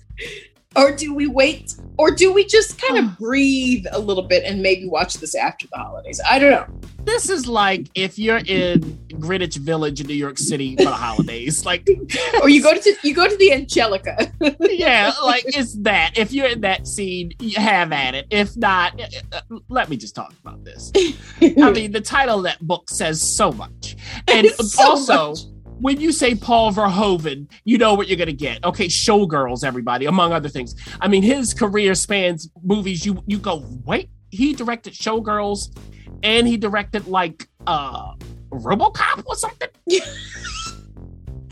or 0.77 0.93
do 0.93 1.15
we 1.15 1.27
wait? 1.27 1.75
Or 1.99 2.11
do 2.11 2.33
we 2.33 2.45
just 2.45 2.81
kind 2.81 2.99
of 2.99 3.19
breathe 3.19 3.87
a 3.91 3.99
little 3.99 4.23
bit 4.23 4.45
and 4.45 4.63
maybe 4.63 4.87
watch 4.87 5.15
this 5.15 5.35
after 5.35 5.67
the 5.69 5.79
holidays? 5.79 6.21
I 6.29 6.39
don't 6.39 6.51
know. 6.51 6.67
This 7.05 7.31
is 7.31 7.47
like 7.47 7.87
if 7.95 8.19
you're 8.19 8.43
in 8.45 8.99
Greenwich 9.21 9.57
Village 9.57 10.01
in 10.01 10.07
New 10.07 10.15
York 10.15 10.39
City 10.39 10.77
for 10.77 10.85
the 10.85 10.91
holidays. 10.91 11.65
Like, 11.65 11.89
Or 12.43 12.49
you 12.49 12.63
go 12.63 12.75
to 12.75 12.97
you 13.03 13.15
go 13.15 13.29
to 13.29 13.37
the 13.37 13.53
Angelika. 13.53 14.33
yeah, 14.61 15.13
like 15.23 15.45
it's 15.47 15.75
that. 15.83 16.19
If 16.19 16.33
you're 16.33 16.49
in 16.49 16.61
that 16.63 16.87
scene, 16.87 17.33
you 17.39 17.61
have 17.61 17.93
at 17.93 18.15
it. 18.15 18.27
If 18.31 18.57
not, 18.57 19.01
uh, 19.01 19.07
uh, 19.33 19.59
let 19.69 19.89
me 19.89 19.97
just 19.97 20.15
talk 20.15 20.35
about 20.45 20.65
this. 20.65 20.93
I 20.97 21.15
mean, 21.71 21.93
the 21.93 22.01
title 22.01 22.39
of 22.39 22.45
that 22.45 22.61
book 22.67 22.91
says 22.91 23.23
so 23.23 23.53
much. 23.53 23.97
And 24.29 24.49
so 24.49 24.91
also, 24.91 25.29
much. 25.31 25.39
When 25.81 26.01
you 26.01 26.13
say 26.13 26.35
Paul 26.35 26.73
Verhoeven, 26.73 27.49
you 27.65 27.79
know 27.79 27.95
what 27.95 28.09
you're 28.09 28.17
going 28.17 28.27
to 28.29 28.33
get. 28.33 28.65
Okay, 28.65 28.87
Showgirls, 28.87 29.65
everybody, 29.65 30.07
among 30.07 30.33
other 30.33 30.49
things. 30.49 30.75
I 31.01 31.09
mean, 31.09 31.23
his 31.23 31.53
career 31.55 31.95
spans 31.95 32.49
movies. 32.63 33.05
You 33.07 33.23
you 33.27 33.39
go, 33.39 33.65
wait, 33.85 34.09
he 34.31 34.53
directed 34.55 34.93
Showgirls, 34.95 35.77
and 36.23 36.47
he 36.49 36.57
directed 36.57 37.07
like 37.07 37.49
uh 37.67 38.15
RoboCop 38.51 39.25
or 39.27 39.35
something. 39.35 39.69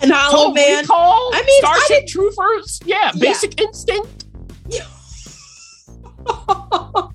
and 0.03 0.11
Hollow 0.13 0.49
Total 0.49 0.55
Man. 0.55 0.81
Recall, 0.83 1.31
I 1.35 1.39
mean, 1.43 1.65
I 1.65 1.79
Starship 1.79 1.89
didn't- 1.89 2.09
Troopers. 2.09 2.81
Yeah, 2.85 3.11
Yeah. 3.15 3.21
Basic 3.21 3.61
Instinct. 3.61 4.25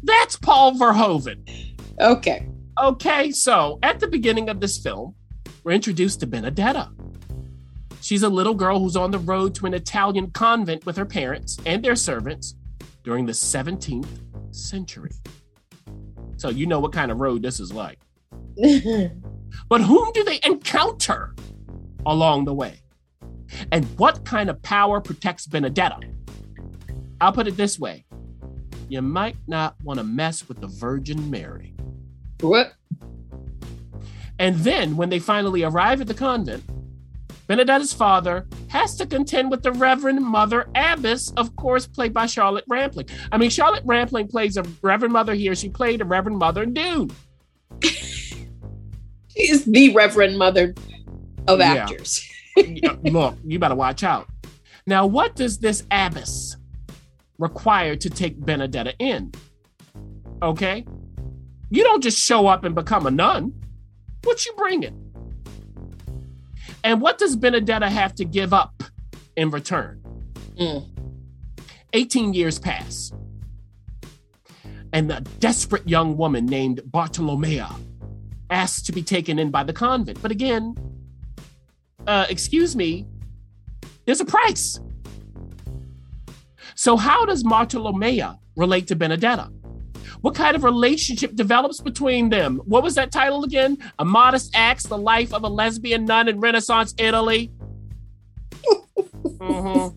That's 0.03 0.35
Paul 0.37 0.73
Verhoeven. 0.75 1.39
okay. 1.99 2.47
Okay, 2.81 3.31
so 3.31 3.77
at 3.83 3.99
the 3.99 4.07
beginning 4.07 4.47
of 4.49 4.61
this 4.61 4.77
film, 4.77 5.13
we're 5.63 5.71
introduced 5.73 6.21
to 6.21 6.27
Benedetta. 6.27 6.89
She's 8.09 8.23
a 8.23 8.29
little 8.29 8.55
girl 8.55 8.79
who's 8.79 8.95
on 8.95 9.11
the 9.11 9.19
road 9.19 9.53
to 9.53 9.67
an 9.67 9.75
Italian 9.75 10.31
convent 10.31 10.83
with 10.83 10.97
her 10.97 11.05
parents 11.05 11.59
and 11.67 11.85
their 11.85 11.95
servants 11.95 12.55
during 13.03 13.27
the 13.27 13.33
17th 13.33 14.07
century. 14.49 15.11
So 16.37 16.49
you 16.49 16.65
know 16.65 16.79
what 16.79 16.91
kind 16.91 17.11
of 17.11 17.19
road 17.19 17.43
this 17.43 17.59
is 17.59 17.71
like. 17.71 17.99
But 19.69 19.81
whom 19.81 20.11
do 20.13 20.23
they 20.23 20.39
encounter 20.43 21.35
along 22.07 22.45
the 22.45 22.53
way? 22.53 22.81
And 23.71 23.85
what 23.99 24.25
kind 24.25 24.49
of 24.49 24.59
power 24.63 24.99
protects 25.01 25.45
Benedetta? 25.45 25.99
I'll 27.21 27.31
put 27.31 27.47
it 27.47 27.57
this 27.57 27.77
way 27.77 28.05
you 28.87 29.03
might 29.03 29.37
not 29.45 29.75
want 29.83 29.99
to 29.99 30.03
mess 30.03 30.47
with 30.47 30.61
the 30.61 30.67
Virgin 30.67 31.29
Mary. 31.29 31.75
what? 32.41 32.73
And 34.39 34.55
then, 34.55 34.97
when 34.97 35.09
they 35.09 35.19
finally 35.19 35.61
arrive 35.61 36.01
at 36.01 36.07
the 36.07 36.15
convent, 36.15 36.63
Benedetta's 37.49 37.91
father 37.93 38.45
has 38.67 38.95
to 38.97 39.07
contend 39.07 39.49
with 39.49 39.63
the 39.63 39.71
Reverend 39.71 40.21
Mother 40.23 40.69
Abbess, 40.75 41.31
of 41.31 41.55
course, 41.55 41.87
played 41.87 42.13
by 42.13 42.27
Charlotte 42.27 42.63
Rampling. 42.69 43.09
I 43.31 43.39
mean, 43.39 43.49
Charlotte 43.49 43.83
Rampling 43.85 44.27
plays 44.27 44.55
a 44.55 44.63
Reverend 44.83 45.13
Mother 45.13 45.33
here. 45.33 45.55
She 45.55 45.67
played 45.67 45.99
a 45.99 46.05
Reverend 46.05 46.37
Mother 46.37 46.61
in 46.63 46.73
Dune. 46.75 47.09
She 49.31 49.49
is 49.51 49.63
the 49.63 49.93
Reverend 49.93 50.37
Mother 50.37 50.73
of 51.47 51.59
Yeah. 51.59 51.73
actors. 51.75 52.27
Look, 53.03 53.37
you 53.45 53.57
better 53.57 53.75
watch 53.75 54.03
out. 54.03 54.27
Now, 54.85 55.05
what 55.05 55.35
does 55.35 55.59
this 55.59 55.83
abbess 55.91 56.57
require 57.37 57.95
to 57.95 58.09
take 58.09 58.43
Benedetta 58.43 58.95
in? 58.99 59.31
Okay? 60.41 60.83
You 61.69 61.83
don't 61.83 62.03
just 62.03 62.17
show 62.19 62.47
up 62.47 62.63
and 62.65 62.75
become 62.75 63.05
a 63.05 63.11
nun. 63.11 63.53
What 64.23 64.45
you 64.45 64.53
bringing? 64.57 65.08
And 66.89 67.01
what 67.01 67.19
does 67.19 67.35
Benedetta 67.35 67.87
have 67.87 68.15
to 68.15 68.25
give 68.25 68.51
up 68.51 68.81
in 69.35 69.51
return? 69.51 70.01
Mm. 70.59 70.87
18 71.93 72.33
years 72.33 72.57
pass. 72.57 73.13
And 74.91 75.11
a 75.11 75.21
desperate 75.37 75.87
young 75.87 76.17
woman 76.17 76.47
named 76.47 76.81
Bartolomea 76.89 77.71
asks 78.49 78.81
to 78.87 78.91
be 78.91 79.03
taken 79.03 79.37
in 79.37 79.51
by 79.51 79.63
the 79.63 79.71
convent. 79.71 80.19
But 80.19 80.31
again, 80.31 80.73
uh, 82.07 82.25
excuse 82.27 82.75
me, 82.75 83.05
there's 84.05 84.19
a 84.19 84.25
price. 84.25 84.79
So, 86.73 86.97
how 86.97 87.23
does 87.23 87.43
Bartolomea 87.43 88.39
relate 88.55 88.87
to 88.87 88.95
Benedetta? 88.95 89.51
What 90.21 90.35
kind 90.35 90.55
of 90.55 90.63
relationship 90.63 91.35
develops 91.35 91.79
between 91.79 92.29
them? 92.29 92.61
What 92.65 92.83
was 92.83 92.95
that 92.95 93.11
title 93.11 93.43
again? 93.43 93.77
Immodest 93.99 94.51
Acts, 94.53 94.83
The 94.83 94.97
Life 94.97 95.33
of 95.33 95.43
a 95.43 95.47
Lesbian 95.47 96.05
Nun 96.05 96.27
in 96.27 96.39
Renaissance 96.39 96.93
Italy. 96.97 97.51
Mhm. 99.37 99.93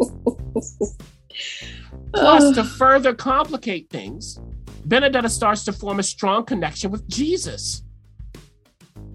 Plus, 2.14 2.54
to 2.54 2.62
further 2.62 3.14
complicate 3.14 3.90
things, 3.90 4.38
Benedetta 4.84 5.28
starts 5.28 5.64
to 5.64 5.72
form 5.72 5.98
a 5.98 6.02
strong 6.02 6.44
connection 6.44 6.90
with 6.90 7.08
Jesus, 7.08 7.82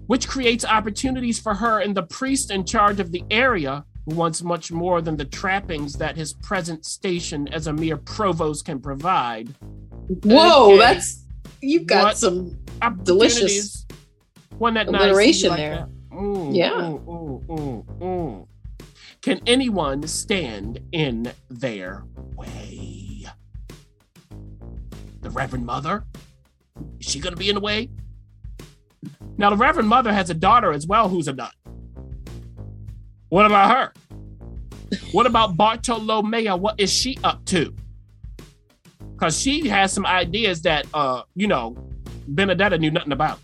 which 0.06 0.28
creates 0.28 0.64
opportunities 0.64 1.38
for 1.38 1.54
her 1.54 1.80
and 1.80 1.96
the 1.96 2.02
priest 2.02 2.50
in 2.50 2.64
charge 2.64 3.00
of 3.00 3.12
the 3.12 3.24
area 3.30 3.84
who 4.04 4.14
wants 4.14 4.42
much 4.42 4.72
more 4.72 5.00
than 5.00 5.16
the 5.16 5.24
trappings 5.24 5.94
that 5.94 6.16
his 6.16 6.32
present 6.34 6.84
station 6.84 7.48
as 7.48 7.66
a 7.66 7.72
mere 7.72 7.96
provost 7.96 8.64
can 8.64 8.80
provide. 8.80 9.54
Whoa, 10.24 10.68
Okay. 10.74 10.78
that's 10.78 11.24
you've 11.60 11.86
got 11.86 12.04
What? 12.04 12.18
some 12.18 12.58
delicious 13.02 13.86
One 14.58 14.74
that 14.74 14.90
nice 14.90 15.02
alliteration 15.02 15.50
like 15.50 15.58
there. 15.58 15.88
Yeah. 16.52 16.96
Can 19.20 19.40
anyone 19.46 20.06
stand 20.06 20.80
in 20.92 21.32
their 21.50 22.04
way? 22.36 23.26
The 25.20 25.30
Reverend 25.30 25.66
Mother? 25.66 26.04
Is 27.00 27.06
she 27.06 27.20
going 27.20 27.34
to 27.34 27.38
be 27.38 27.48
in 27.48 27.56
the 27.56 27.60
way? 27.60 27.90
Now, 29.36 29.50
the 29.50 29.56
Reverend 29.56 29.88
Mother 29.88 30.12
has 30.12 30.30
a 30.30 30.34
daughter 30.34 30.72
as 30.72 30.86
well 30.86 31.08
who's 31.08 31.28
a 31.28 31.32
nut. 31.32 31.52
What 33.28 33.46
about 33.46 33.70
her? 33.76 33.92
What 35.12 35.26
about 35.26 35.56
Bartolomea? 35.56 36.58
What 36.58 36.80
is 36.80 36.92
she 36.92 37.18
up 37.22 37.44
to? 37.46 37.74
Because 39.18 39.40
she 39.40 39.68
has 39.68 39.92
some 39.92 40.06
ideas 40.06 40.62
that, 40.62 40.86
uh, 40.94 41.22
you 41.34 41.48
know, 41.48 41.76
Benedetta 42.28 42.78
knew 42.78 42.92
nothing 42.92 43.10
about. 43.10 43.40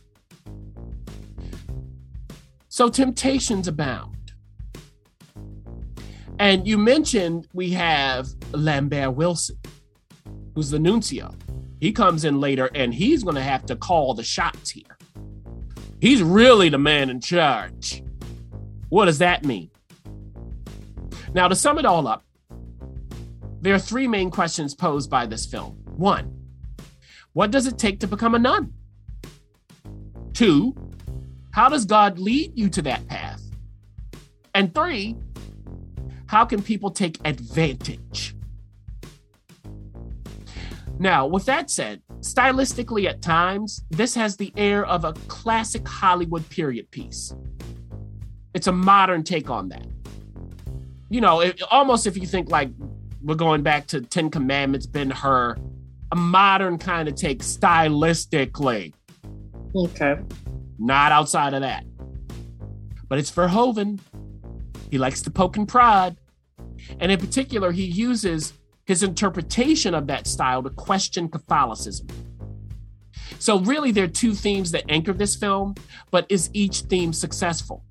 So 2.68 2.88
temptations 2.88 3.66
abound. 3.66 4.32
And 6.38 6.66
you 6.66 6.78
mentioned 6.78 7.48
we 7.52 7.70
have 7.70 8.28
Lambert 8.52 9.14
Wilson, 9.14 9.58
who's 10.54 10.70
the 10.70 10.78
nuncio. 10.78 11.34
He 11.80 11.92
comes 11.92 12.24
in 12.24 12.40
later 12.40 12.70
and 12.74 12.94
he's 12.94 13.22
going 13.22 13.36
to 13.36 13.42
have 13.42 13.66
to 13.66 13.76
call 13.76 14.14
the 14.14 14.24
shots 14.24 14.70
here. 14.70 14.96
He's 16.00 16.22
really 16.22 16.68
the 16.68 16.78
man 16.78 17.10
in 17.10 17.20
charge. 17.20 18.02
What 18.90 19.06
does 19.06 19.18
that 19.18 19.44
mean? 19.44 19.70
Now, 21.32 21.48
to 21.48 21.54
sum 21.54 21.78
it 21.78 21.84
all 21.84 22.06
up, 22.06 22.23
there 23.64 23.74
are 23.74 23.78
three 23.78 24.06
main 24.06 24.30
questions 24.30 24.74
posed 24.74 25.08
by 25.08 25.24
this 25.24 25.46
film. 25.46 25.78
One, 25.96 26.38
what 27.32 27.50
does 27.50 27.66
it 27.66 27.78
take 27.78 27.98
to 28.00 28.06
become 28.06 28.34
a 28.34 28.38
nun? 28.38 28.74
Two, 30.34 30.76
how 31.50 31.70
does 31.70 31.86
God 31.86 32.18
lead 32.18 32.52
you 32.54 32.68
to 32.68 32.82
that 32.82 33.06
path? 33.08 33.40
And 34.54 34.74
three, 34.74 35.16
how 36.26 36.44
can 36.44 36.60
people 36.60 36.90
take 36.90 37.18
advantage? 37.24 38.36
Now, 40.98 41.26
with 41.26 41.46
that 41.46 41.70
said, 41.70 42.02
stylistically 42.20 43.06
at 43.08 43.22
times, 43.22 43.82
this 43.88 44.14
has 44.14 44.36
the 44.36 44.52
air 44.58 44.84
of 44.84 45.06
a 45.06 45.14
classic 45.26 45.88
Hollywood 45.88 46.46
period 46.50 46.90
piece. 46.90 47.34
It's 48.52 48.66
a 48.66 48.72
modern 48.72 49.24
take 49.24 49.48
on 49.48 49.70
that. 49.70 49.86
You 51.08 51.22
know, 51.22 51.40
it, 51.40 51.62
almost 51.70 52.06
if 52.06 52.18
you 52.18 52.26
think 52.26 52.50
like 52.50 52.68
we're 53.24 53.34
going 53.34 53.62
back 53.62 53.86
to 53.88 54.02
Ten 54.02 54.30
Commandments, 54.30 54.86
Ben 54.86 55.10
Hur, 55.10 55.56
a 56.12 56.16
modern 56.16 56.78
kind 56.78 57.08
of 57.08 57.14
take 57.14 57.40
stylistically 57.40 58.92
Okay. 59.74 60.16
not 60.78 61.10
outside 61.10 61.54
of 61.54 61.62
that. 61.62 61.84
But 63.08 63.18
it's 63.18 63.30
Verhoeven. 63.30 63.98
He 64.90 64.98
likes 64.98 65.22
to 65.22 65.30
poke 65.30 65.56
and 65.56 65.66
prod. 65.66 66.16
And 67.00 67.10
in 67.10 67.18
particular, 67.18 67.72
he 67.72 67.84
uses 67.84 68.52
his 68.84 69.02
interpretation 69.02 69.94
of 69.94 70.06
that 70.08 70.26
style 70.26 70.62
to 70.62 70.70
question 70.70 71.28
Catholicism. 71.28 72.06
So, 73.38 73.60
really, 73.60 73.90
there 73.90 74.04
are 74.04 74.08
two 74.08 74.34
themes 74.34 74.70
that 74.72 74.84
anchor 74.88 75.12
this 75.12 75.34
film, 75.34 75.74
but 76.10 76.26
is 76.28 76.50
each 76.52 76.80
theme 76.82 77.12
successful? 77.12 77.84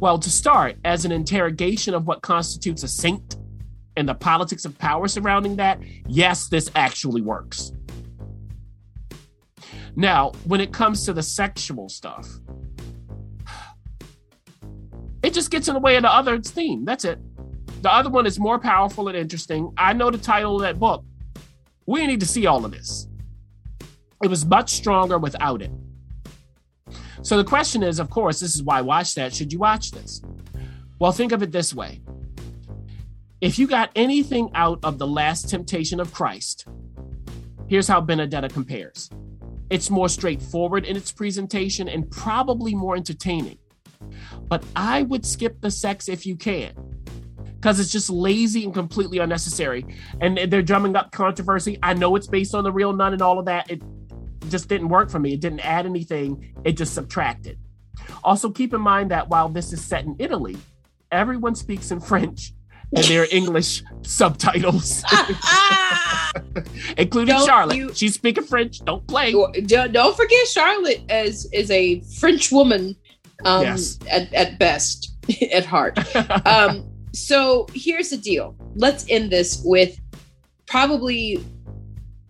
Well, 0.00 0.18
to 0.18 0.30
start, 0.30 0.76
as 0.84 1.04
an 1.04 1.12
interrogation 1.12 1.94
of 1.94 2.06
what 2.06 2.22
constitutes 2.22 2.82
a 2.82 2.88
saint 2.88 3.36
and 3.96 4.08
the 4.08 4.14
politics 4.14 4.64
of 4.64 4.76
power 4.78 5.08
surrounding 5.08 5.56
that, 5.56 5.80
yes, 6.06 6.48
this 6.48 6.70
actually 6.74 7.20
works. 7.20 7.72
Now, 9.96 10.32
when 10.44 10.60
it 10.60 10.72
comes 10.72 11.04
to 11.04 11.12
the 11.12 11.22
sexual 11.22 11.88
stuff, 11.88 12.28
it 15.22 15.32
just 15.32 15.50
gets 15.50 15.68
in 15.68 15.74
the 15.74 15.80
way 15.80 15.96
of 15.96 16.02
the 16.02 16.12
other 16.12 16.40
theme. 16.40 16.84
That's 16.84 17.04
it. 17.04 17.18
The 17.82 17.92
other 17.92 18.10
one 18.10 18.26
is 18.26 18.38
more 18.38 18.58
powerful 18.58 19.08
and 19.08 19.16
interesting. 19.16 19.72
I 19.76 19.92
know 19.92 20.10
the 20.10 20.18
title 20.18 20.56
of 20.56 20.62
that 20.62 20.78
book. 20.78 21.04
We 21.86 22.06
need 22.06 22.20
to 22.20 22.26
see 22.26 22.46
all 22.46 22.64
of 22.64 22.72
this. 22.72 23.08
It 24.22 24.28
was 24.28 24.44
much 24.44 24.70
stronger 24.70 25.18
without 25.18 25.62
it. 25.62 25.70
So 27.22 27.36
the 27.36 27.44
question 27.44 27.82
is, 27.82 28.00
of 28.00 28.10
course, 28.10 28.40
this 28.40 28.54
is 28.54 28.62
why 28.62 28.80
watch 28.80 29.14
that. 29.14 29.34
Should 29.34 29.52
you 29.52 29.58
watch 29.58 29.92
this? 29.92 30.22
Well, 30.98 31.12
think 31.12 31.32
of 31.32 31.42
it 31.42 31.52
this 31.52 31.74
way. 31.74 32.00
If 33.44 33.58
you 33.58 33.66
got 33.66 33.90
anything 33.94 34.50
out 34.54 34.78
of 34.82 34.96
the 34.96 35.06
last 35.06 35.50
temptation 35.50 36.00
of 36.00 36.14
Christ, 36.14 36.66
here's 37.66 37.86
how 37.86 38.00
Benedetta 38.00 38.48
compares. 38.48 39.10
It's 39.68 39.90
more 39.90 40.08
straightforward 40.08 40.86
in 40.86 40.96
its 40.96 41.12
presentation 41.12 41.86
and 41.86 42.10
probably 42.10 42.74
more 42.74 42.96
entertaining. 42.96 43.58
But 44.48 44.64
I 44.74 45.02
would 45.02 45.26
skip 45.26 45.60
the 45.60 45.70
sex 45.70 46.08
if 46.08 46.24
you 46.24 46.36
can, 46.36 46.72
because 47.56 47.78
it's 47.80 47.92
just 47.92 48.08
lazy 48.08 48.64
and 48.64 48.72
completely 48.72 49.18
unnecessary. 49.18 49.84
And 50.22 50.38
they're 50.50 50.62
drumming 50.62 50.96
up 50.96 51.12
controversy. 51.12 51.78
I 51.82 51.92
know 51.92 52.16
it's 52.16 52.26
based 52.26 52.54
on 52.54 52.64
the 52.64 52.72
real 52.72 52.94
nun 52.94 53.12
and 53.12 53.20
all 53.20 53.38
of 53.38 53.44
that. 53.44 53.70
It 53.70 53.82
just 54.48 54.70
didn't 54.70 54.88
work 54.88 55.10
for 55.10 55.18
me. 55.18 55.34
It 55.34 55.40
didn't 55.40 55.60
add 55.60 55.84
anything, 55.84 56.54
it 56.64 56.78
just 56.78 56.94
subtracted. 56.94 57.58
Also, 58.22 58.50
keep 58.50 58.72
in 58.72 58.80
mind 58.80 59.10
that 59.10 59.28
while 59.28 59.50
this 59.50 59.70
is 59.74 59.84
set 59.84 60.06
in 60.06 60.16
Italy, 60.18 60.56
everyone 61.12 61.54
speaks 61.54 61.90
in 61.90 62.00
French 62.00 62.54
and 62.96 63.04
there 63.06 63.22
are 63.22 63.26
English 63.30 63.82
subtitles, 64.02 65.02
including 66.96 67.34
Don't 67.34 67.46
Charlotte. 67.46 67.76
you- 67.76 67.94
She's 67.94 68.14
speaking 68.14 68.44
French. 68.44 68.80
Don't 68.84 69.06
play. 69.06 69.32
Don't 69.32 70.16
forget 70.16 70.46
Charlotte 70.48 71.02
as 71.08 71.46
is 71.52 71.70
a 71.70 72.00
French 72.18 72.50
woman 72.52 72.96
um, 73.44 73.62
Yes. 73.62 73.98
at, 74.10 74.32
at 74.32 74.58
best, 74.58 75.14
at 75.52 75.64
heart. 75.64 75.98
Um, 76.46 76.88
so 77.12 77.66
here's 77.74 78.10
the 78.10 78.16
deal. 78.16 78.56
Let's 78.74 79.04
end 79.08 79.30
this 79.30 79.60
with 79.64 79.98
probably. 80.66 81.44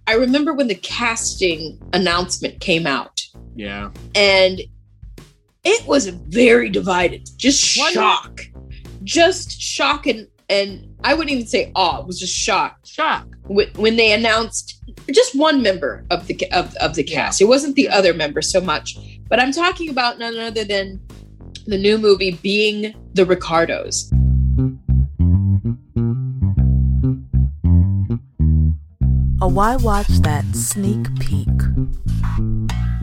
I 0.06 0.14
remember 0.16 0.52
when 0.52 0.68
the 0.68 0.74
casting 0.74 1.80
announcement 1.94 2.60
came 2.60 2.86
out, 2.86 3.22
yeah. 3.56 3.90
and 4.14 4.60
it 5.64 5.86
was 5.86 6.08
very 6.08 6.68
divided. 6.68 7.26
Just 7.38 7.58
shock, 7.64 8.42
just 9.02 9.58
shock, 9.58 10.06
and 10.06 10.26
and 10.48 10.94
I 11.02 11.14
wouldn't 11.14 11.30
even 11.30 11.46
say 11.46 11.72
awe. 11.74 12.00
It 12.00 12.06
was 12.06 12.20
just 12.20 12.34
shock 12.34 12.78
Shock. 12.84 13.26
when, 13.44 13.68
when 13.76 13.96
they 13.96 14.12
announced 14.12 14.82
just 15.10 15.38
one 15.38 15.62
member 15.62 16.04
of 16.10 16.26
the 16.26 16.50
of, 16.52 16.74
of 16.76 16.94
the 16.94 17.02
cast. 17.04 17.40
It 17.40 17.46
wasn't 17.46 17.76
the 17.76 17.88
other 17.88 18.14
member 18.14 18.42
so 18.42 18.60
much, 18.60 18.96
but 19.28 19.40
I'm 19.40 19.52
talking 19.52 19.88
about 19.88 20.18
none 20.18 20.38
other 20.38 20.64
than 20.64 21.00
the 21.66 21.78
new 21.78 21.98
movie 21.98 22.32
being 22.42 22.94
the 23.14 23.24
Ricardos. 23.24 24.10
Oh, 29.40 29.46
A 29.46 29.48
Why 29.48 29.76
Watch 29.76 30.08
That 30.20 30.44
sneak 30.54 31.06
peek. 31.20 31.48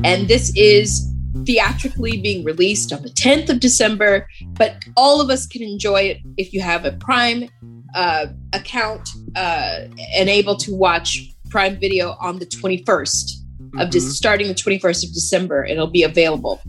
And 0.03 0.27
this 0.27 0.51
is 0.55 1.11
theatrically 1.45 2.21
being 2.21 2.43
released 2.43 2.93
on 2.93 3.01
the 3.01 3.09
10th 3.09 3.49
of 3.49 3.59
December, 3.59 4.27
but 4.61 4.75
all 4.95 5.19
of 5.19 5.31
us 5.31 5.47
can 5.47 5.63
enjoy 5.63 6.01
it 6.01 6.19
if 6.37 6.53
you 6.53 6.61
have 6.61 6.85
a 6.85 6.91
Prime 6.91 7.49
uh, 7.95 8.27
account 8.53 9.09
uh, 9.35 9.87
and 10.15 10.29
able 10.29 10.55
to 10.55 10.75
watch 10.75 11.33
Prime 11.49 11.79
Video 11.79 12.15
on 12.21 12.37
the 12.37 12.45
21st 12.45 13.31
of 13.79 13.89
just 13.89 14.11
starting 14.11 14.47
the 14.47 14.53
21st 14.53 15.07
of 15.07 15.13
December. 15.15 15.65
It'll 15.65 15.87
be 15.87 16.03
available. 16.03 16.61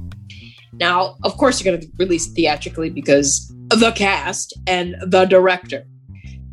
Now, 0.72 1.16
of 1.22 1.36
course, 1.36 1.62
you're 1.62 1.70
going 1.70 1.82
to 1.82 1.88
release 1.98 2.28
theatrically 2.28 2.88
because 2.88 3.54
of 3.70 3.80
the 3.80 3.92
cast 3.92 4.58
and 4.66 4.96
the 5.02 5.26
director. 5.26 5.84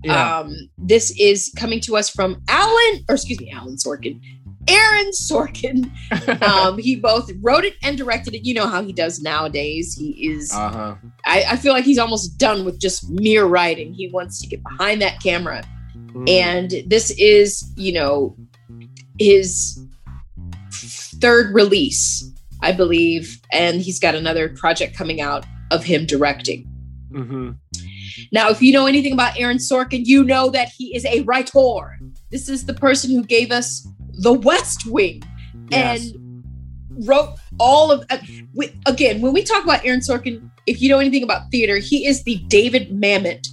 Yeah. 0.03 0.39
Um, 0.39 0.69
this 0.77 1.17
is 1.17 1.53
coming 1.55 1.79
to 1.81 1.95
us 1.95 2.09
from 2.09 2.41
Alan, 2.49 3.05
or 3.07 3.15
excuse 3.15 3.39
me, 3.39 3.49
Alan 3.49 3.77
Sorkin, 3.77 4.19
Aaron 4.69 5.11
Sorkin. 5.11 5.91
Um, 6.41 6.77
he 6.77 6.95
both 6.95 7.29
wrote 7.41 7.65
it 7.65 7.75
and 7.83 7.97
directed 7.97 8.33
it. 8.33 8.45
You 8.45 8.53
know 8.53 8.67
how 8.67 8.83
he 8.83 8.93
does 8.93 9.21
nowadays. 9.21 9.95
He 9.95 10.11
is, 10.27 10.51
uh 10.53 10.69
huh. 10.69 10.95
I, 11.25 11.43
I 11.51 11.55
feel 11.57 11.73
like 11.73 11.83
he's 11.83 11.97
almost 11.97 12.37
done 12.37 12.65
with 12.65 12.79
just 12.79 13.09
mere 13.09 13.45
writing. 13.45 13.93
He 13.93 14.09
wants 14.09 14.41
to 14.41 14.47
get 14.47 14.63
behind 14.63 15.01
that 15.01 15.21
camera. 15.21 15.63
And 16.27 16.73
this 16.87 17.11
is, 17.11 17.71
you 17.75 17.93
know, 17.93 18.35
his 19.19 19.79
third 20.71 21.53
release, 21.53 22.29
I 22.61 22.71
believe. 22.71 23.39
And 23.51 23.81
he's 23.81 23.99
got 23.99 24.15
another 24.15 24.49
project 24.49 24.95
coming 24.95 25.21
out 25.21 25.45
of 25.71 25.83
him 25.83 26.05
directing. 26.05 26.63
hmm 27.11 27.51
Now, 28.31 28.49
if 28.49 28.61
you 28.61 28.73
know 28.73 28.85
anything 28.87 29.13
about 29.13 29.39
Aaron 29.39 29.57
Sorkin, 29.57 30.05
you 30.05 30.23
know 30.23 30.49
that 30.49 30.69
he 30.69 30.95
is 30.95 31.05
a 31.05 31.21
writer. 31.21 31.99
This 32.31 32.49
is 32.49 32.65
the 32.65 32.73
person 32.73 33.11
who 33.11 33.23
gave 33.23 33.51
us 33.51 33.87
The 34.21 34.33
West 34.33 34.85
Wing 34.85 35.23
Yes. 35.71 36.11
and 36.11 36.43
wrote 37.05 37.35
all 37.59 37.91
of. 37.91 38.05
Uh, 38.09 38.17
we, 38.53 38.71
again, 38.85 39.21
when 39.21 39.33
we 39.33 39.43
talk 39.43 39.63
about 39.63 39.85
Aaron 39.85 39.99
Sorkin, 40.01 40.49
if 40.65 40.81
you 40.81 40.89
know 40.89 40.99
anything 40.99 41.23
about 41.23 41.51
theater, 41.51 41.77
he 41.77 42.05
is 42.05 42.23
the 42.23 42.35
David 42.47 42.89
Mamet 42.91 43.47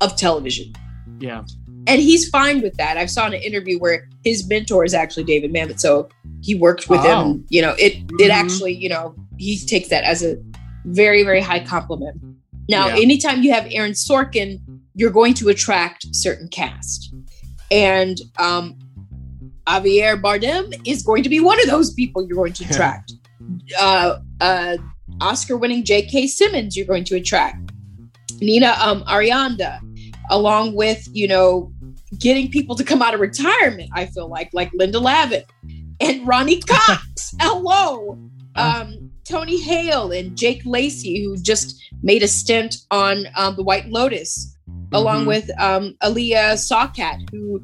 of 0.00 0.16
television, 0.16 0.72
Yeah. 1.20 1.42
and 1.86 2.00
he's 2.00 2.28
fine 2.28 2.60
with 2.62 2.74
that. 2.76 2.96
I 2.96 3.06
saw 3.06 3.26
in 3.26 3.34
an 3.34 3.42
interview 3.42 3.78
where 3.78 4.08
his 4.24 4.46
mentor 4.48 4.84
is 4.84 4.94
actually 4.94 5.24
David 5.24 5.52
Mamet, 5.52 5.80
so 5.80 6.08
he 6.42 6.54
worked 6.54 6.88
with 6.88 7.00
Oh. 7.02 7.32
him. 7.32 7.44
You 7.48 7.62
know, 7.62 7.74
it 7.78 7.94
it 8.18 8.30
Mhm. 8.30 8.30
actually, 8.30 8.74
you 8.74 8.88
know, 8.88 9.14
he 9.38 9.58
takes 9.58 9.88
that 9.88 10.04
as 10.04 10.22
a 10.22 10.36
very 10.86 11.22
very 11.22 11.40
high 11.40 11.60
compliment. 11.60 12.20
Now, 12.68 12.88
Yeah. 12.88 12.96
anytime 13.02 13.42
you 13.42 13.52
have 13.52 13.66
Aaron 13.70 13.92
Sorkin, 13.92 14.60
you're 14.94 15.10
going 15.10 15.34
to 15.34 15.48
attract 15.48 16.06
certain 16.14 16.48
cast. 16.48 17.12
And 17.70 18.20
um, 18.38 18.76
Javier 19.66 20.20
Bardem 20.20 20.72
is 20.86 21.02
going 21.02 21.22
to 21.22 21.28
be 21.28 21.40
one 21.40 21.60
of 21.60 21.66
those 21.66 21.92
people 21.92 22.26
you're 22.26 22.36
going 22.36 22.52
to 22.54 22.64
attract. 22.64 23.12
uh, 23.78 24.18
uh, 24.40 24.76
Oscar 25.20 25.56
winning 25.56 25.84
J.K. 25.84 26.26
Simmons, 26.26 26.76
you're 26.76 26.86
going 26.86 27.04
to 27.04 27.16
attract. 27.16 27.70
Nina 28.40 28.74
um, 28.80 29.04
Arianda, 29.04 29.78
along 30.30 30.74
with, 30.74 31.06
you 31.12 31.28
know, 31.28 31.72
getting 32.18 32.50
people 32.50 32.74
to 32.76 32.84
come 32.84 33.02
out 33.02 33.14
of 33.14 33.20
retirement, 33.20 33.90
I 33.94 34.06
feel 34.06 34.28
like, 34.28 34.50
like 34.52 34.70
Linda 34.74 34.98
Lavin 34.98 35.44
and 36.00 36.26
Ronnie 36.26 36.60
Cox. 36.68 37.34
Hello. 37.40 38.18
Um, 38.56 39.10
Tony 39.24 39.60
Hale 39.60 40.12
and 40.12 40.36
Jake 40.36 40.62
Lacy, 40.64 41.24
who 41.24 41.36
just 41.36 41.80
made 42.02 42.22
a 42.22 42.28
stint 42.28 42.78
on 42.90 43.26
um, 43.36 43.56
The 43.56 43.62
White 43.62 43.88
Lotus, 43.88 44.51
along 44.92 45.24
Mhm. 45.24 45.26
with 45.26 45.50
um, 45.58 45.96
Alia 46.02 46.54
Shawkat, 46.54 47.16
who 47.30 47.62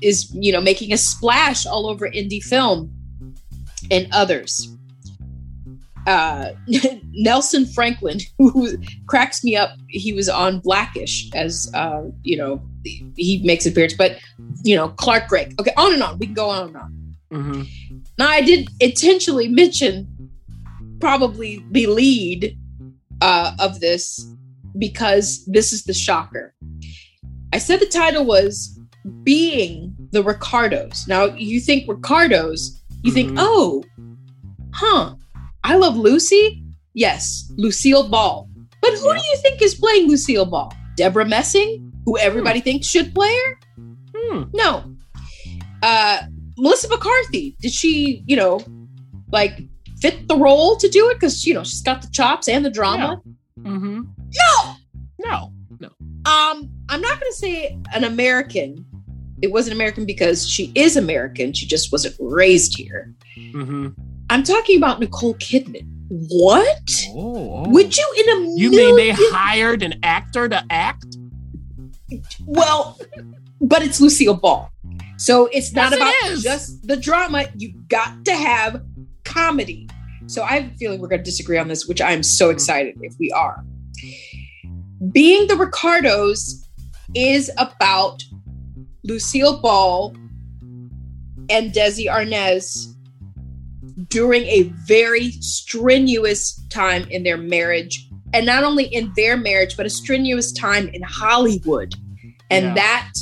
is, 0.00 0.30
you 0.34 0.52
know, 0.52 0.60
making 0.60 0.92
a 0.92 0.96
splash 0.96 1.66
all 1.66 1.88
over 1.88 2.08
indie 2.08 2.42
film, 2.42 2.90
and 3.90 4.08
others. 4.12 4.68
Uh, 6.06 6.50
Nelson 7.12 7.66
Franklin, 7.66 8.18
who 8.38 8.76
cracks 9.06 9.44
me 9.44 9.56
up, 9.56 9.70
he 9.88 10.12
was 10.12 10.28
on 10.28 10.60
Blackish 10.60 11.30
as, 11.34 11.70
uh, 11.74 12.02
you 12.22 12.36
know, 12.36 12.60
he 13.16 13.40
makes 13.44 13.66
appearance, 13.66 13.94
but, 13.94 14.18
you 14.64 14.74
know, 14.74 14.88
Clark 14.88 15.28
Gregg. 15.28 15.54
Okay, 15.60 15.72
on 15.76 15.92
and 15.94 16.02
on. 16.02 16.18
We 16.18 16.26
can 16.26 16.34
go 16.34 16.48
on 16.48 16.68
and 16.68 16.76
on. 16.76 17.16
hmm 17.30 17.62
Now, 18.18 18.28
I 18.28 18.40
did 18.40 18.68
intentionally 18.80 19.48
mention 19.48 20.08
probably 21.00 21.64
the 21.70 21.86
lead 21.86 22.56
uh, 23.20 23.54
of 23.58 23.80
this 23.80 24.26
because 24.78 25.44
this 25.46 25.72
is 25.72 25.84
the 25.84 25.94
shocker. 25.94 26.54
I 27.52 27.58
said 27.58 27.80
the 27.80 27.86
title 27.86 28.24
was 28.24 28.78
Being 29.22 29.94
the 30.12 30.22
Ricardos. 30.22 31.06
Now, 31.08 31.24
you 31.26 31.60
think 31.60 31.88
Ricardos, 31.88 32.82
you 33.02 33.12
think, 33.12 33.32
Mhm. 33.32 33.36
oh, 33.38 33.84
huh, 34.72 35.14
I 35.64 35.76
love 35.76 35.96
Lucy? 35.96 36.62
Yes, 36.94 37.50
Lucille 37.56 38.08
Ball. 38.08 38.48
But 38.80 38.94
who 38.94 39.06
Yeah. 39.08 39.18
do 39.18 39.22
you 39.30 39.36
think 39.38 39.62
is 39.62 39.74
playing 39.74 40.08
Lucille 40.08 40.46
Ball? 40.46 40.72
Debra 40.96 41.24
Messing, 41.26 41.92
who 42.04 42.18
everybody 42.18 42.60
thinks 42.60 42.86
should 42.86 43.14
play 43.14 43.32
her? 43.46 43.58
Hmm. 44.14 44.42
No. 44.54 44.84
Uh, 45.82 46.22
Melissa 46.58 46.88
McCarthy, 46.88 47.56
did 47.60 47.72
she, 47.72 48.22
you 48.26 48.36
know, 48.36 48.60
like 49.32 49.62
fit 50.00 50.28
the 50.28 50.36
role 50.36 50.76
to 50.76 50.88
do 50.88 51.08
it? 51.10 51.14
Because, 51.14 51.46
you 51.46 51.54
know, 51.54 51.64
she's 51.64 51.80
got 51.82 52.02
the 52.02 52.08
chops 52.12 52.48
and 52.48 52.64
the 52.64 52.70
drama. 52.70 53.20
hmm 53.64 54.02
No. 54.34 54.74
No. 55.24 55.52
No. 55.80 55.88
Um, 56.30 56.70
I'm 56.88 57.00
not 57.00 57.20
going 57.20 57.32
to 57.32 57.36
say 57.36 57.78
an 57.94 58.04
American. 58.04 58.84
It 59.42 59.50
wasn't 59.50 59.74
American 59.74 60.06
because 60.06 60.48
she 60.48 60.70
is 60.74 60.96
American. 60.96 61.52
She 61.52 61.66
just 61.66 61.90
wasn't 61.92 62.14
raised 62.20 62.76
here. 62.76 63.12
hmm 63.52 63.88
I'm 64.30 64.42
talking 64.44 64.78
about 64.78 64.98
Nicole 65.00 65.34
Kidman. 65.34 65.86
What? 66.08 66.90
Oh, 67.10 67.64
oh. 67.66 67.70
Would 67.70 67.96
you 67.96 68.14
in 68.18 68.28
a 68.30 68.54
You 68.56 68.70
mean 68.70 68.96
they 68.96 69.10
hired 69.12 69.82
an 69.82 69.94
actor 70.02 70.48
to 70.48 70.64
act? 70.70 71.16
Well, 72.46 72.98
but 73.60 73.82
it's 73.82 74.00
Lucille 74.00 74.34
Ball. 74.34 74.70
So 75.16 75.46
it's 75.52 75.72
not 75.72 75.92
Yes, 75.92 75.96
about 76.00 76.32
is. 76.32 76.42
just 76.42 76.86
the 76.86 76.96
drama. 76.96 77.44
You 77.56 77.72
got 77.88 78.24
to 78.24 78.34
have 78.34 78.82
comedy. 79.24 79.88
So 80.26 80.42
I 80.42 80.60
have 80.60 80.72
a 80.72 80.74
feeling 80.76 81.00
we're 81.00 81.08
going 81.08 81.20
to 81.20 81.24
disagree 81.24 81.58
on 81.58 81.68
this, 81.68 81.86
which 81.86 82.00
I'm 82.00 82.22
so 82.22 82.50
excited 82.50 82.96
if 83.02 83.14
we 83.18 83.30
are. 83.32 83.64
Being 85.12 85.48
the 85.48 85.56
Ricardos 85.56 86.66
is 87.14 87.50
about 87.58 88.22
Lucille 89.04 89.60
Ball 89.60 90.14
and 91.50 91.72
Desi 91.72 92.06
Arnaz 92.06 92.94
during 94.08 94.44
a 94.44 94.62
very 94.86 95.30
strenuous 95.32 96.60
time 96.70 97.06
in 97.10 97.22
their 97.22 97.36
marriage. 97.36 98.08
And 98.32 98.46
not 98.46 98.64
only 98.64 98.84
in 98.84 99.12
their 99.16 99.36
marriage, 99.36 99.76
but 99.76 99.84
a 99.84 99.90
strenuous 99.90 100.52
time 100.52 100.88
in 100.88 101.02
Hollywood. 101.02 101.94
And 102.50 102.66
Yeah. 102.66 102.74
that 102.74 103.12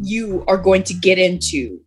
you 0.00 0.44
are 0.46 0.56
going 0.56 0.82
to 0.84 0.94
get 0.94 1.18
into 1.18 1.80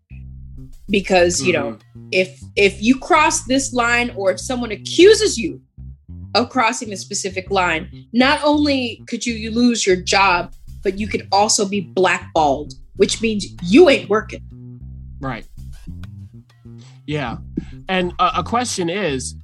because, 0.90 1.42
you 1.42 1.54
know, 1.54 1.72
mm-hmm. 1.72 2.08
if 2.12 2.40
if 2.56 2.82
you 2.82 3.00
cross 3.00 3.46
this 3.46 3.74
line 3.74 4.12
or 4.16 4.32
if 4.32 4.40
someone 4.40 4.72
accuses 4.72 5.38
you 5.38 5.62
of 6.36 6.50
crossing 6.50 6.89
the 6.89 6.98
specific 6.98 7.50
line, 7.52 8.08
not 8.13 8.43
only 8.43 9.04
could 9.08 9.26
you, 9.26 9.34
you 9.34 9.52
lose 9.52 9.86
your 9.86 9.96
job, 9.96 10.54
but 10.84 11.00
you 11.00 11.08
could 11.08 11.28
also 11.32 11.67
be 11.67 11.82
blackballed, 11.82 12.74
which 12.96 13.22
means 13.22 13.46
you 13.63 13.89
ain't 13.89 14.10
working. 14.10 14.41
Right. 15.19 15.46
Yeah. 17.06 17.38
And 17.88 18.13
uh, 18.19 18.34
a 18.36 18.43
question 18.43 18.89
is 18.89 19.36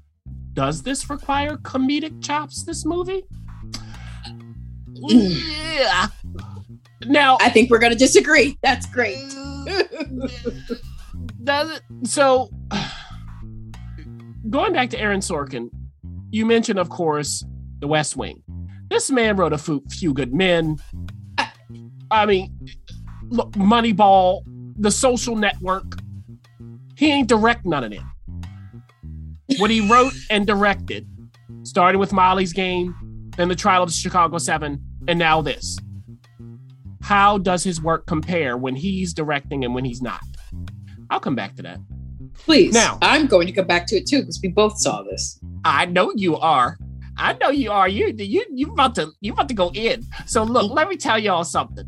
Does 0.54 0.84
this 0.84 1.10
require 1.10 1.58
comedic 1.58 2.23
chops, 2.23 2.63
this 2.63 2.86
movie? 2.86 3.23
yeah. 4.93 6.08
Now, 7.06 7.38
I 7.39 7.49
think 7.49 7.69
we're 7.69 7.80
going 7.80 7.93
to 7.93 7.97
disagree. 7.97 8.58
That's 8.62 8.86
great. 8.86 9.17
does 11.43 11.78
it, 11.78 11.82
so 12.04 12.49
going 14.49 14.73
back 14.73 14.89
to 14.89 14.99
Aaron 14.99 15.21
Sorkin, 15.21 15.69
you 16.32 16.46
mentioned, 16.46 16.80
of 16.80 16.89
course, 16.89 17.46
The 17.80 17.88
West 17.88 18.15
Wing. 18.18 18.44
This 18.89 19.12
man 19.12 19.36
wrote 19.36 19.54
a 19.54 19.58
few, 19.58 19.84
few 19.89 20.13
good 20.13 20.34
men. 20.34 20.78
I 22.12 22.26
mean, 22.26 22.68
look, 23.30 23.52
Moneyball, 23.52 24.42
The 24.78 24.92
Social 24.92 25.36
Network. 25.36 26.00
He 26.96 27.12
ain't 27.12 27.30
direct 27.30 27.65
none 27.65 27.84
of 27.84 27.92
them. 27.92 28.12
What 29.58 29.70
he 29.72 29.88
wrote 29.89 30.13
and 30.30 30.46
directed, 30.46 31.08
starting 31.63 32.00
with 32.00 32.12
Molly's 32.13 32.54
Game, 32.54 32.96
then 33.38 33.48
The 33.48 33.56
Trial 33.56 33.84
of 33.84 33.89
the 33.89 33.96
Chicago 33.96 34.38
Seven, 34.38 34.84
and 35.08 35.18
now 35.18 35.42
this. 35.42 35.78
How 37.02 37.38
does 37.38 37.63
his 37.63 37.82
work 37.82 38.06
compare 38.06 38.58
when 38.58 38.76
he's 38.76 39.13
directing 39.13 39.63
and 39.63 39.74
when 39.74 39.86
he's 39.86 40.02
not? 40.02 40.20
I'll 41.10 41.20
come 41.20 41.36
back 41.36 41.56
to 41.56 41.63
that. 41.63 41.80
Please. 42.34 42.74
Now- 42.74 42.98
I'm 43.02 43.28
going 43.28 43.48
to 43.48 43.54
come 43.54 43.65
back 43.68 43.88
to 43.88 43.96
it 43.96 44.08
too 44.08 44.20
because 44.20 44.39
we 44.44 44.50
both 44.50 44.78
saw 44.78 45.04
this. 45.04 45.39
I 45.63 45.86
know 45.86 46.12
you 46.15 46.38
are. 46.38 46.78
I 47.17 47.34
know 47.34 47.50
you 47.50 47.72
are. 47.72 47.88
You 47.88 48.13
you 48.17 48.45
you 48.50 48.72
about 48.72 48.95
to 48.95 49.12
you 49.19 49.34
about 49.34 49.50
to 49.50 49.54
go 49.54 49.72
in. 49.74 50.04
So 50.26 50.43
look, 50.43 50.72
let 50.72 50.88
me 50.88 50.95
tell 50.95 51.19
y'all 51.19 51.43
something. 51.43 51.86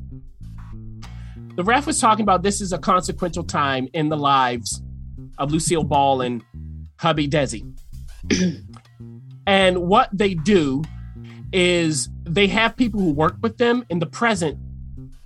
The 1.55 1.63
ref 1.63 1.85
was 1.85 1.99
talking 1.99 2.23
about 2.23 2.43
this 2.43 2.61
is 2.61 2.73
a 2.73 2.77
consequential 2.77 3.43
time 3.43 3.87
in 3.93 4.09
the 4.09 4.17
lives 4.17 4.81
of 5.37 5.51
Lucille 5.51 5.83
Ball 5.83 6.21
and 6.21 6.43
hubby 6.97 7.27
Desi. 7.27 7.63
and 9.47 9.77
what 9.79 10.09
they 10.13 10.33
do 10.33 10.83
is 11.53 12.09
they 12.23 12.47
have 12.47 12.75
people 12.75 12.99
who 12.99 13.11
work 13.11 13.35
with 13.41 13.57
them 13.57 13.85
in 13.89 13.99
the 13.99 14.05
present 14.05 14.57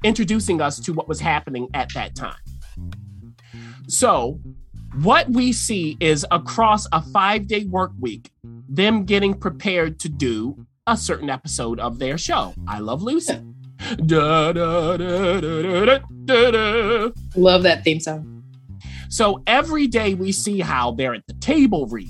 introducing 0.03 0.61
us 0.61 0.79
to 0.79 0.93
what 0.93 1.07
was 1.07 1.19
happening 1.19 1.67
at 1.73 1.93
that 1.93 2.15
time. 2.15 2.35
So 3.87 4.39
What 5.01 5.29
we 5.29 5.51
see 5.51 5.97
is 5.99 6.25
across 6.31 6.87
a 6.91 7.01
five 7.01 7.47
day 7.47 7.65
work 7.65 7.91
week, 7.99 8.31
them 8.69 9.03
getting 9.03 9.33
prepared 9.33 9.99
to 10.01 10.09
do 10.09 10.65
a 10.87 10.95
certain 10.95 11.29
episode 11.29 11.79
of 11.79 11.99
their 11.99 12.17
show. 12.17 12.53
I 12.67 12.79
Love 12.79 13.01
Lucy. 13.01 13.39
Da, 14.05 14.53
da, 14.53 14.95
da, 14.95 14.97
da, 14.97 15.41
da, 15.41 15.85
da, 15.85 15.99
da, 16.25 16.51
da. 16.51 17.09
Love 17.35 17.63
that 17.63 17.83
theme 17.83 17.99
song. 17.99 18.41
So 19.09 19.43
every 19.45 19.85
day 19.85 20.13
we 20.13 20.31
see 20.31 20.61
how 20.61 20.91
they're 20.91 21.13
at 21.13 21.27
the 21.27 21.33
table 21.35 21.85
read. 21.87 22.09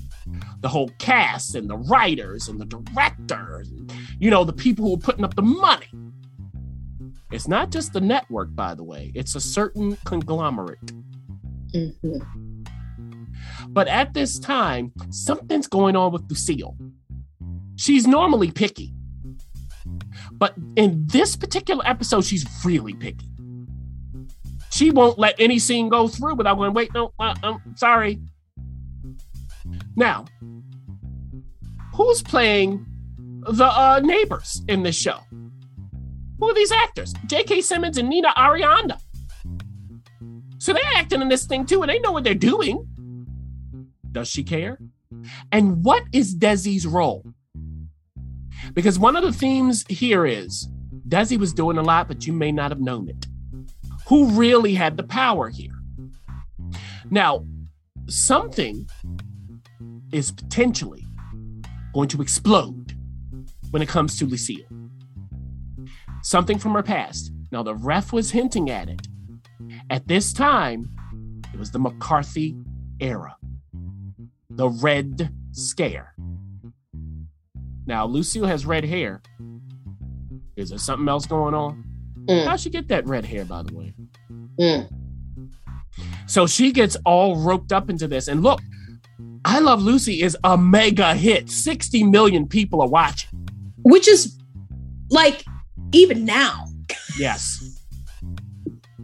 The 0.61 0.69
whole 0.69 0.89
cast 0.99 1.55
and 1.55 1.67
the 1.67 1.77
writers 1.77 2.47
and 2.47 2.61
the 2.61 2.65
directors, 2.65 3.69
and, 3.71 3.91
you 4.19 4.29
know, 4.29 4.43
the 4.43 4.53
people 4.53 4.85
who 4.85 4.93
are 4.93 4.99
putting 4.99 5.25
up 5.25 5.35
the 5.35 5.41
money. 5.41 5.87
It's 7.31 7.47
not 7.47 7.71
just 7.71 7.93
the 7.93 8.01
network, 8.01 8.55
by 8.55 8.75
the 8.75 8.83
way, 8.83 9.11
it's 9.15 9.33
a 9.35 9.41
certain 9.41 9.97
conglomerate. 10.05 10.93
Mhm. 11.73 12.54
But 13.75 13.89
at 13.89 14.13
this 14.13 14.39
time, 14.39 14.93
something's 15.09 15.67
going 15.67 15.97
on 15.97 16.13
with 16.13 16.23
Lucille. 16.29 16.77
She's 17.75 18.07
normally 18.07 18.49
picky. 18.49 18.93
But 20.31 20.55
in 20.77 21.05
this 21.07 21.35
particular 21.35 21.85
episode, 21.85 22.23
she's 22.23 22.45
really 22.63 22.93
picky. 22.93 23.27
She 24.71 24.91
won't 24.91 25.19
let 25.19 25.35
any 25.39 25.59
scene 25.59 25.89
go 25.89 26.07
through 26.07 26.35
without 26.35 26.55
going, 26.55 26.73
wait, 26.73 26.93
no, 26.93 27.11
uh, 27.19 27.35
um, 27.43 27.61
sorry. 27.75 28.21
Now, 29.97 30.23
who's 31.95 32.21
playing 32.21 32.85
the 33.41 33.65
uh, 33.65 33.99
neighbors 34.01 34.61
in 34.69 34.83
this 34.83 34.95
show? 34.95 35.19
Who 36.39 36.49
are 36.49 36.55
these 36.55 36.71
actors? 36.71 37.13
J.K. 37.25 37.59
Simmons 37.59 37.97
and 37.97 38.07
Nina 38.07 38.29
Arianda. 38.37 38.99
So 40.59 40.71
they're 40.71 40.81
acting 40.95 41.21
in 41.21 41.27
this 41.27 41.45
thing 41.45 41.65
too, 41.65 41.81
and 41.81 41.89
they 41.89 41.99
know 41.99 42.13
what 42.13 42.23
they're 42.23 42.35
doing. 42.35 42.87
Does 44.15 44.29
she 44.29 44.45
care? 44.45 44.79
And 45.51 45.83
what 45.83 46.03
is 46.13 46.37
Desi's 46.37 46.87
role? 46.87 47.25
Because 48.73 48.97
one 48.97 49.17
of 49.17 49.23
the 49.23 49.33
themes 49.33 49.83
here 49.89 50.25
is 50.25 50.69
Desi 51.05 51.37
was 51.37 51.53
doing 51.53 51.77
a 51.77 51.81
lot, 51.81 52.07
but 52.07 52.25
you 52.25 52.31
may 52.31 52.49
not 52.53 52.71
have 52.71 52.79
known 52.79 53.09
it. 53.09 53.27
Who 54.07 54.29
really 54.31 54.73
had 54.73 54.95
the 54.95 55.03
power 55.03 55.49
here? 55.49 55.73
Now, 57.11 57.45
something 58.07 58.87
is 60.13 60.31
potentially 60.31 61.03
going 61.93 62.07
to 62.07 62.21
explode 62.21 62.97
when 63.71 63.81
it 63.81 63.89
comes 63.89 64.17
to 64.19 64.25
Lucille. 64.25 64.65
Something 66.23 66.57
from 66.57 66.71
her 66.71 66.83
past. 66.83 67.33
Now, 67.51 67.63
the 67.63 67.75
ref 67.75 68.13
was 68.13 68.31
hinting 68.31 68.69
at 68.69 68.87
it. 68.87 69.09
At 69.89 70.07
this 70.07 70.31
time, 70.31 70.89
it 71.53 71.59
was 71.59 71.71
the 71.71 71.79
McCarthy 71.79 72.55
era, 73.01 73.35
the 74.55 74.69
Red 74.69 75.29
Scare. 75.51 76.13
Now, 77.85 78.05
Lucille 78.05 78.45
has 78.45 78.65
red 78.65 78.83
hair. 78.83 79.21
Is 80.55 80.69
there 80.69 80.79
something 80.79 81.07
else 81.07 81.25
going 81.25 81.53
on? 81.53 81.83
Mm. 82.25 82.45
How'd 82.45 82.59
she 82.59 82.69
get 82.69 82.87
that 82.87 83.05
red 83.05 83.25
hair, 83.25 83.45
by 83.45 83.61
the 83.61 83.73
way? 83.73 83.93
Mm. 84.59 84.89
So 86.25 86.47
she 86.47 86.71
gets 86.71 86.97
all 87.05 87.35
roped 87.37 87.71
up 87.71 87.89
into 87.89 88.07
this. 88.07 88.27
And 88.27 88.41
look, 88.41 88.59
I 89.43 89.59
Love 89.59 89.81
Lucy 89.81 90.23
is 90.23 90.35
a 90.43 90.57
mega 90.57 91.13
hit. 91.13 91.49
60 91.49 92.03
million 92.05 92.47
people 92.47 92.81
are 92.81 92.87
watching. 92.87 93.29
Which 93.83 94.07
is 94.07 94.37
like 95.09 95.45
even 95.91 96.25
now, 96.25 96.65
Yes. 97.19 97.79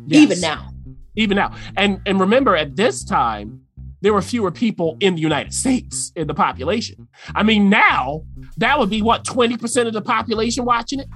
even 0.10 0.40
now. 0.42 0.70
Even 1.16 1.36
now. 1.36 1.56
And 1.78 2.02
and 2.06 2.20
remember 2.20 2.56
at 2.56 2.76
this 2.76 3.04
time, 3.04 3.61
there 4.02 4.14
were 4.14 4.22
fewer 4.22 4.52
people 4.52 4.98
in 5.00 5.16
the 5.16 5.22
United 5.22 5.54
States 5.54 6.12
in 6.16 6.28
the 6.28 6.34
population. 6.34 7.08
I 7.36 7.44
mean, 7.44 7.70
now 7.70 8.24
that 8.58 8.78
would 8.80 8.90
be 8.90 9.02
what 9.02 9.24
20% 9.26 9.88
of 9.88 9.94
the 9.94 10.02
population 10.02 10.66
watching 10.66 11.00
it? 11.00 11.08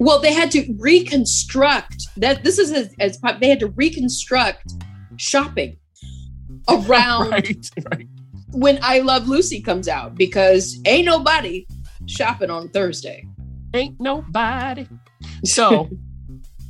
Well, 0.00 0.20
they 0.20 0.32
had 0.32 0.50
to 0.52 0.66
reconstruct 0.78 1.94
that. 2.16 2.42
This 2.42 2.58
is 2.58 2.72
as, 2.72 2.92
as 2.98 3.16
pop- 3.18 3.40
they 3.40 3.48
had 3.48 3.60
to 3.60 3.68
reconstruct 3.68 4.72
shopping 5.16 5.76
around 6.68 7.30
Right. 7.30 7.70
Right. 7.92 8.08
when 8.50 8.78
I 8.82 8.98
Love 9.00 9.28
Lucy 9.28 9.60
comes 9.60 9.86
out 9.86 10.16
because 10.16 10.78
ain't 10.86 11.06
nobody 11.06 11.66
shopping 12.06 12.50
on 12.50 12.68
Thursday. 12.70 13.24
Ain't 13.72 14.00
nobody. 14.00 14.86
So 15.44 15.88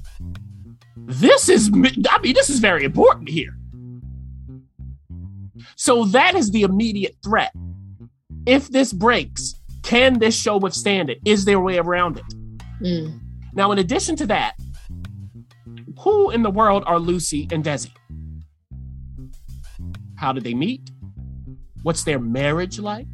this 0.96 1.48
is 1.48 1.70
I 2.10 2.18
mean 2.20 2.34
this 2.34 2.50
is 2.50 2.58
very 2.58 2.84
important 2.84 3.28
here. 3.30 3.56
So 5.84 6.06
that 6.06 6.34
is 6.34 6.50
the 6.50 6.62
immediate 6.62 7.14
threat. 7.22 7.52
If 8.46 8.68
this 8.68 8.90
breaks, 8.90 9.54
can 9.82 10.18
this 10.18 10.34
show 10.34 10.56
withstand 10.56 11.10
it? 11.10 11.18
Is 11.26 11.44
there 11.44 11.58
a 11.58 11.60
way 11.60 11.76
around 11.76 12.16
it? 12.16 12.24
Mm. 12.80 13.20
Now, 13.52 13.70
in 13.70 13.78
addition 13.78 14.16
to 14.16 14.26
that, 14.28 14.54
who 15.98 16.30
in 16.30 16.42
the 16.42 16.50
world 16.50 16.84
are 16.86 16.98
Lucy 16.98 17.46
and 17.52 17.62
Desi? 17.62 17.90
How 20.16 20.32
did 20.32 20.42
they 20.42 20.54
meet? 20.54 20.90
What's 21.82 22.02
their 22.02 22.18
marriage 22.18 22.78
like? 22.78 23.06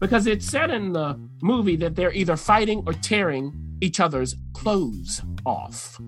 Because 0.00 0.26
it's 0.26 0.44
said 0.44 0.70
in 0.70 0.92
the 0.92 1.18
movie 1.40 1.76
that 1.76 1.96
they're 1.96 2.12
either 2.12 2.36
fighting 2.36 2.82
or 2.86 2.92
tearing 2.92 3.78
each 3.80 4.00
other's 4.00 4.36
clothes 4.52 5.22
off. 5.46 5.98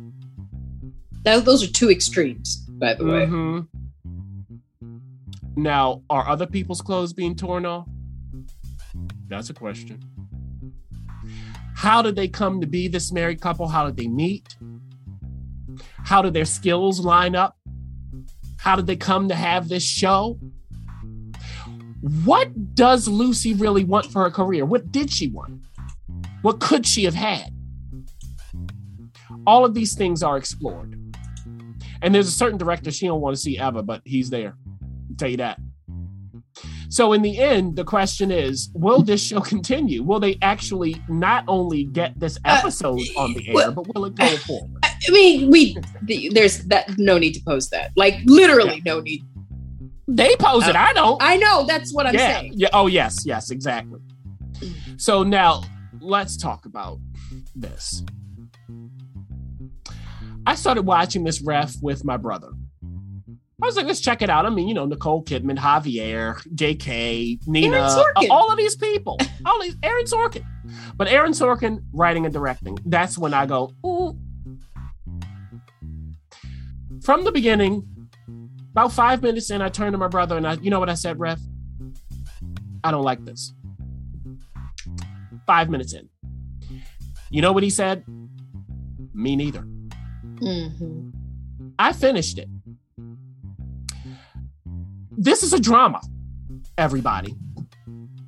That, 1.25 1.47
those 1.47 1.63
are 1.63 1.73
two 1.73 1.91
extremes, 1.91 2.57
by 2.79 2.93
the 2.93 3.07
way. 3.07 3.25
Mhm. 3.25 3.69
Now, 5.57 6.03
are 6.09 6.29
other 6.29 6.47
people's 6.47 6.81
clothes 6.81 7.13
being 7.13 7.35
torn 7.35 7.67
off? 7.67 7.87
That's 9.29 9.51
a 9.51 9.55
question. 9.55 10.03
How 11.77 12.03
did 12.03 12.17
they 12.17 12.29
come 12.29 12.61
to 12.61 12.67
be 12.67 12.89
this 12.89 13.13
married 13.13 13.41
couple? 13.41 13.69
How 13.69 13.87
did 13.87 13.97
they 13.97 14.09
meet? 14.09 14.57
How 16.05 16.23
did 16.23 16.35
their 16.35 16.45
skills 16.45 17.01
line 17.01 17.35
up? 17.35 17.57
How 18.59 18.77
did 18.77 18.87
they 18.87 18.97
come 18.97 19.29
to 19.29 19.35
have 19.35 19.69
this 19.69 19.83
show? 19.83 20.39
What 22.25 22.75
does 22.75 23.09
Lucy 23.09 23.55
really 23.55 23.85
want 23.85 24.07
for 24.07 24.23
her 24.23 24.31
career? 24.31 24.65
What 24.65 24.93
did 24.93 25.11
she 25.11 25.29
want? 25.29 25.63
What 26.43 26.61
could 26.61 26.87
she 26.87 27.05
have 27.05 27.15
had? 27.15 27.55
All 29.47 29.65
of 29.65 29.75
these 29.75 29.95
things 29.95 30.23
are 30.23 30.37
explored. 30.37 30.99
And 32.03 32.15
there's 32.15 32.29
a 32.29 32.33
certain 32.33 32.59
director 32.59 32.91
she 32.91 33.07
don't 33.07 33.21
want 33.21 33.37
to 33.37 33.41
see 33.41 33.59
ever, 33.59 33.83
but 33.83 34.03
he's 34.05 34.31
there. 34.31 34.57
I'll 35.21 35.27
tell 35.27 35.31
you 35.31 35.37
that. 35.37 35.61
So 36.89 37.13
in 37.13 37.21
the 37.21 37.39
end, 37.39 37.77
the 37.77 37.85
question 37.85 38.31
is, 38.31 38.71
will 38.75 39.03
this 39.03 39.23
show 39.23 39.41
continue? 39.41 40.03
Will 40.03 40.19
they 40.19 40.39
actually 40.41 40.97
not 41.11 41.45
only 41.47 41.85
get 41.85 42.19
this 42.19 42.39
uh, 42.39 42.57
episode 42.59 43.01
on 43.19 43.35
the 43.35 43.49
air, 43.49 43.55
well- 43.55 43.73
but 43.73 43.95
will 43.95 44.07
it 44.07 44.15
go 44.15 44.27
forward? 44.39 44.71
I 44.83 45.11
mean, 45.11 45.51
we 45.51 45.77
the, 46.03 46.31
there's 46.33 46.65
that 46.69 46.99
no 46.99 47.19
need 47.19 47.35
to 47.35 47.43
post 47.47 47.71
that. 47.73 47.91
Like 47.97 48.15
literally 48.25 48.83
no 48.87 49.01
need. 49.01 49.23
They 50.09 50.35
pose 50.37 50.67
it. 50.67 50.75
Uh, 50.75 50.81
I 50.81 50.93
don't. 50.95 51.23
I 51.23 51.37
know 51.37 51.67
that's 51.67 51.93
what 51.93 52.07
I'm 52.07 52.15
yeah. 52.15 52.41
saying. 52.41 52.55
Yeah. 52.57 52.69
Oh, 52.73 52.87
yes. 52.87 53.25
Yes. 53.27 53.51
Exactly. 53.51 54.01
So 54.97 55.23
now 55.23 55.63
let's 56.01 56.37
talk 56.37 56.65
about 56.65 56.99
this. 57.55 58.03
I 60.47 60.55
started 60.55 60.83
watching 60.83 61.25
this 61.25 61.43
ref 61.43 61.75
with 61.83 62.05
my 62.05 62.17
brother. 62.17 62.51
I 63.63 63.67
was 63.67 63.77
like, 63.77 63.87
let's 63.87 64.01
check 64.01 64.23
it 64.23 64.31
out. 64.31 64.47
I 64.47 64.51
mean, 64.51 64.69
you 64.69 64.75
know, 64.75 64.87
Nicole 64.87 65.23
Kidman, 65.25 65.59
Javier, 65.59 66.37
JK, 66.55 67.47
Nina, 67.47 67.77
all 68.31 68.51
of 68.51 68.57
these 68.57 68.75
people, 68.77 69.19
all 69.47 69.61
these, 69.61 69.77
Aaron 69.83 70.05
Sorkin. 70.05 70.45
But 70.97 71.09
Aaron 71.09 71.33
Sorkin 71.33 71.83
writing 71.93 72.25
and 72.25 72.33
directing, 72.33 72.79
that's 72.87 73.19
when 73.19 73.35
I 73.35 73.47
go, 73.47 73.73
ooh. 73.85 74.17
From 77.03 77.25
the 77.25 77.33
beginning, 77.33 77.87
about 78.73 78.93
five 78.93 79.23
minutes 79.23 79.51
in, 79.51 79.61
I 79.63 79.69
turned 79.69 79.93
to 79.93 79.99
my 79.99 80.09
brother 80.09 80.37
and 80.37 80.47
I, 80.47 80.55
you 80.55 80.71
know 80.71 80.81
what 80.81 80.91
I 80.91 80.95
said, 80.95 81.19
ref? 81.19 81.41
I 82.85 82.91
don't 82.91 83.03
like 83.05 83.25
this. 83.25 83.53
Five 85.47 85.69
minutes 85.69 85.93
in. 85.93 86.09
You 87.31 87.43
know 87.43 87.53
what 87.53 87.63
he 87.63 87.71
said? 87.71 88.05
Me 89.13 89.37
neither. 89.37 89.63
Mhm. 90.41 91.13
I 91.79 91.93
finished 91.93 92.39
it. 92.39 92.49
This 95.23 95.43
is 95.43 95.53
a 95.53 95.61
drama, 95.61 96.01
everybody. 96.79 97.37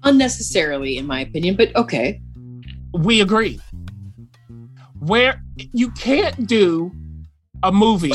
Unnecessarily, 0.03 0.99
in 0.99 1.07
my 1.07 1.21
opinion, 1.21 1.57
but 1.57 1.75
okay. 1.75 2.21
We 2.93 3.23
agree. 3.23 3.59
Where 4.99 5.43
you 5.73 5.91
can't 5.93 6.47
do 6.47 6.93
a 7.63 7.73
movie 7.73 8.13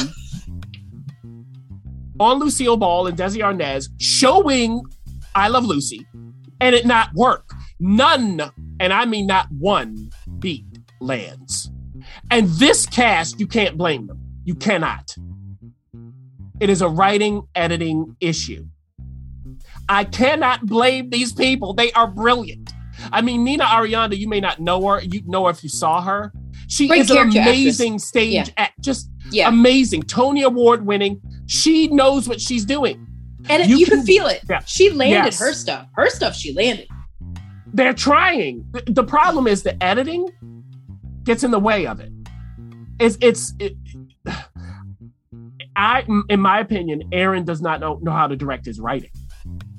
on 2.19 2.37
Lucille 2.37 2.77
Ball 2.77 3.07
and 3.07 3.17
Desi 3.17 3.37
Arnaz 3.37 3.87
showing 3.99 4.83
I 5.33 5.47
Love 5.47 5.65
Lucy 5.65 6.05
and 6.61 6.75
it 6.75 6.85
not 6.85 7.11
work. 7.15 7.49
None, 7.79 8.39
and 8.79 8.93
I 8.93 9.05
mean 9.05 9.25
not 9.25 9.47
one 9.57 10.11
beat 10.37 10.65
lands. 11.01 11.71
And 12.29 12.47
this 12.47 12.85
cast, 12.85 13.39
you 13.39 13.47
can't 13.47 13.75
blame 13.75 14.05
them. 14.05 14.21
You 14.43 14.53
cannot. 14.53 15.15
It 16.59 16.69
is 16.69 16.81
a 16.81 16.89
writing 16.89 17.43
editing 17.55 18.15
issue. 18.19 18.65
I 19.89 20.03
cannot 20.03 20.65
blame 20.65 21.09
these 21.09 21.31
people. 21.31 21.73
They 21.73 21.91
are 21.93 22.07
brilliant. 22.07 22.73
I 23.11 23.21
mean, 23.21 23.43
Nina 23.43 23.63
Arianda, 23.63 24.17
you 24.17 24.27
may 24.27 24.39
not 24.39 24.59
know 24.59 24.85
her. 24.87 25.01
You 25.01 25.21
know 25.25 25.45
her 25.45 25.51
if 25.51 25.63
you 25.63 25.69
saw 25.69 26.01
her. 26.01 26.33
She 26.67 26.87
Great 26.87 27.01
is 27.01 27.11
an 27.11 27.17
amazing 27.29 27.93
actress. 27.93 28.07
stage 28.07 28.33
Yeah. 28.33 28.45
act, 28.57 28.81
just 28.81 29.09
Yeah. 29.31 29.47
amazing. 29.47 30.01
Tony 30.03 30.41
Award 30.41 30.85
winning. 30.85 31.21
She 31.45 31.87
knows 31.87 32.27
what 32.27 32.41
she's 32.41 32.65
doing. 32.65 33.03
and 33.49 33.69
you 33.69 33.77
you, 33.77 33.85
can- 33.85 33.97
can 33.99 34.05
feel 34.05 34.27
it. 34.27 34.41
Yeah. 34.49 34.59
She 34.65 34.89
landed 34.89 35.25
Yes. 35.25 35.39
her 35.39 35.53
stuff. 35.53 35.87
Her 35.93 36.09
stuff 36.09 36.35
she 36.35 36.53
landed. 36.53 36.87
They're 37.73 37.93
trying. 37.93 38.65
The- 38.87 39.03
problem 39.05 39.47
is 39.47 39.63
the 39.63 39.81
editing 39.81 40.27
gets 41.23 41.43
in 41.45 41.51
the 41.51 41.59
way 41.59 41.87
of 41.87 42.01
it. 42.01 42.11
It's 42.99 43.17
it's. 43.21 43.53
It, 43.59 43.77
I, 45.77 46.03
in 46.29 46.41
my 46.41 46.59
opinion, 46.59 47.03
Aaron 47.11 47.45
does 47.45 47.61
not 47.61 47.79
know, 47.79 47.99
know 48.01 48.11
how 48.11 48.27
to 48.27 48.35
direct 48.35 48.65
his 48.65 48.79
writing. 48.79 49.11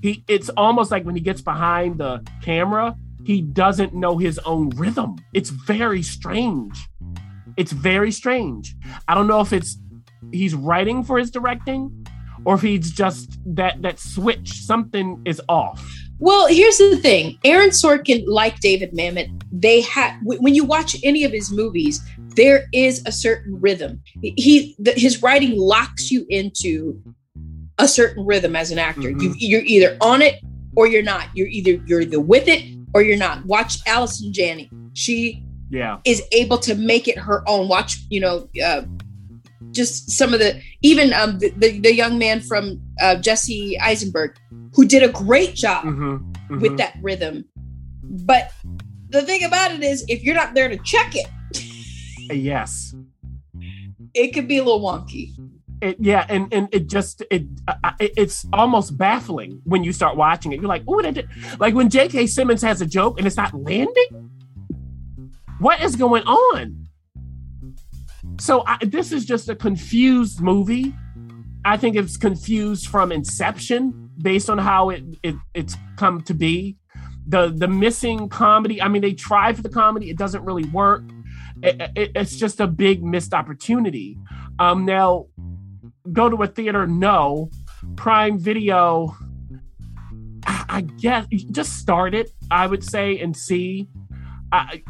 He, 0.00 0.24
it's 0.28 0.48
almost 0.50 0.92
like 0.92 1.04
when 1.04 1.16
he 1.16 1.20
gets 1.20 1.40
behind 1.40 1.98
the 1.98 2.24
camera, 2.40 2.94
he 3.24 3.42
doesn't 3.42 3.92
know 3.92 4.16
his 4.16 4.38
own 4.40 4.70
rhythm. 4.70 5.16
It's 5.34 5.50
very 5.50 6.02
strange. 6.02 6.78
It's 7.56 7.72
very 7.72 8.12
strange. 8.12 8.76
I 9.08 9.14
don't 9.14 9.26
know 9.26 9.40
if 9.40 9.52
it's 9.52 9.76
he's 10.32 10.54
writing 10.54 11.02
for 11.02 11.18
his 11.18 11.32
directing, 11.32 12.06
or 12.44 12.54
if 12.54 12.62
he's 12.62 12.92
just 12.92 13.36
that 13.56 13.82
that 13.82 13.98
switch. 13.98 14.52
Something 14.62 15.20
is 15.24 15.42
off. 15.48 15.84
Well, 16.18 16.48
here's 16.48 16.78
the 16.78 16.96
thing: 16.96 17.38
Aaron 17.44 17.70
Sorkin, 17.70 18.24
like 18.26 18.58
David 18.60 18.92
Mamet, 18.92 19.30
they 19.52 19.80
had 19.82 20.18
when 20.22 20.54
you 20.54 20.64
watch 20.64 20.96
any 21.04 21.24
of 21.24 21.32
his 21.32 21.50
movies, 21.52 22.00
there 22.34 22.66
is 22.72 23.02
a 23.06 23.12
certain 23.12 23.60
rhythm. 23.60 24.02
He 24.22 24.74
the, 24.78 24.92
his 24.92 25.22
writing 25.22 25.56
locks 25.56 26.10
you 26.10 26.26
into 26.28 27.00
a 27.78 27.86
certain 27.86 28.26
rhythm 28.26 28.56
as 28.56 28.70
an 28.70 28.78
actor. 28.78 29.10
Mhm. 29.10 29.22
You, 29.22 29.34
you're 29.38 29.62
either 29.64 29.96
on 30.00 30.22
it 30.22 30.40
or 30.76 30.86
you're 30.88 31.02
not. 31.02 31.28
You're 31.34 31.48
either 31.48 31.82
you're 31.86 32.00
either 32.00 32.20
with 32.20 32.48
it 32.48 32.64
or 32.94 33.02
you're 33.02 33.16
not. 33.16 33.44
Watch 33.46 33.78
Allison 33.86 34.32
Janney; 34.32 34.68
she 34.94 35.42
Yeah. 35.70 35.98
is 36.04 36.22
able 36.32 36.58
to 36.58 36.74
make 36.74 37.06
it 37.06 37.18
her 37.18 37.48
own. 37.48 37.68
Watch, 37.68 37.98
you 38.10 38.20
know, 38.20 38.48
uh, 38.64 38.82
just 39.70 40.10
some 40.10 40.32
of 40.32 40.40
the 40.40 40.60
even 40.82 41.12
um, 41.12 41.38
the, 41.38 41.50
the 41.50 41.78
the 41.80 41.94
young 41.94 42.18
man 42.18 42.40
from 42.40 42.80
uh, 43.00 43.16
Jesse 43.16 43.78
Eisenberg, 43.78 44.34
who 44.78 44.86
did 44.86 45.02
a 45.02 45.08
great 45.08 45.56
job 45.56 45.84
Mm-hmm. 45.84 46.60
with 46.60 46.76
that 46.78 46.94
rhythm. 47.02 47.44
But 48.00 48.52
the 49.08 49.22
thing 49.22 49.42
about 49.42 49.72
it 49.72 49.82
is, 49.82 50.04
if 50.08 50.22
you're 50.22 50.36
not 50.36 50.54
there 50.54 50.68
to 50.68 50.76
check 50.78 51.14
it, 51.16 51.26
Yes. 52.32 52.94
it 54.14 54.28
could 54.32 54.46
be 54.46 54.58
a 54.58 54.62
little 54.62 54.80
wonky. 54.80 55.32
It, 55.82 55.96
yeah, 55.98 56.24
and 56.28 56.52
and 56.54 56.68
it 56.72 56.88
just 56.88 57.22
it, 57.30 57.44
uh, 57.66 57.92
it 57.98 58.12
it's 58.16 58.46
almost 58.52 58.96
baffling 58.96 59.60
when 59.64 59.82
you 59.82 59.92
start 59.92 60.16
watching 60.16 60.52
it. 60.52 60.60
You're 60.60 60.68
like, 60.68 60.84
oh, 60.86 61.02
like 61.58 61.74
when 61.74 61.88
J.K. 61.90 62.28
Simmons 62.28 62.62
has 62.62 62.80
a 62.80 62.86
joke 62.86 63.18
and 63.18 63.26
it's 63.26 63.36
not 63.36 63.52
landing. 63.54 64.30
What 65.58 65.80
is 65.82 65.96
going 65.96 66.22
on? 66.22 66.86
So 68.38 68.62
I, 68.66 68.78
this 68.84 69.10
is 69.10 69.24
just 69.24 69.48
a 69.48 69.56
confused 69.56 70.40
movie. 70.40 70.94
I 71.64 71.76
think 71.76 71.96
it's 71.96 72.16
confused 72.16 72.86
from 72.86 73.10
inception 73.12 74.07
based 74.22 74.50
on 74.50 74.58
how 74.58 74.90
it, 74.90 75.02
it 75.22 75.34
it's 75.54 75.76
come 75.96 76.20
to 76.22 76.34
be. 76.34 76.76
The 77.26 77.48
the 77.54 77.68
missing 77.68 78.28
comedy. 78.28 78.80
I 78.80 78.88
mean, 78.88 79.02
they 79.02 79.12
try 79.12 79.52
for 79.52 79.62
the 79.62 79.68
comedy. 79.68 80.10
It 80.10 80.16
doesn't 80.18 80.44
really 80.44 80.64
work. 80.64 81.02
It- 81.62 81.90
it- 81.96 82.12
it's 82.14 82.36
just 82.36 82.60
a 82.60 82.66
big 82.66 83.02
missed 83.04 83.34
opportunity. 83.34 84.16
Um, 84.58 84.84
now, 84.84 85.26
go 86.12 86.28
to 86.28 86.36
a 86.42 86.46
theater? 86.46 86.86
No. 86.86 87.50
Prime 87.96 88.38
Video. 88.38 89.14
I, 90.46 90.64
I 90.68 90.80
guess 90.82 91.26
just 91.50 91.76
start 91.78 92.14
it. 92.14 92.30
I 92.50 92.66
would 92.66 92.82
say 92.84 93.18
and 93.18 93.36
see. 93.36 93.88
I, 94.50 94.82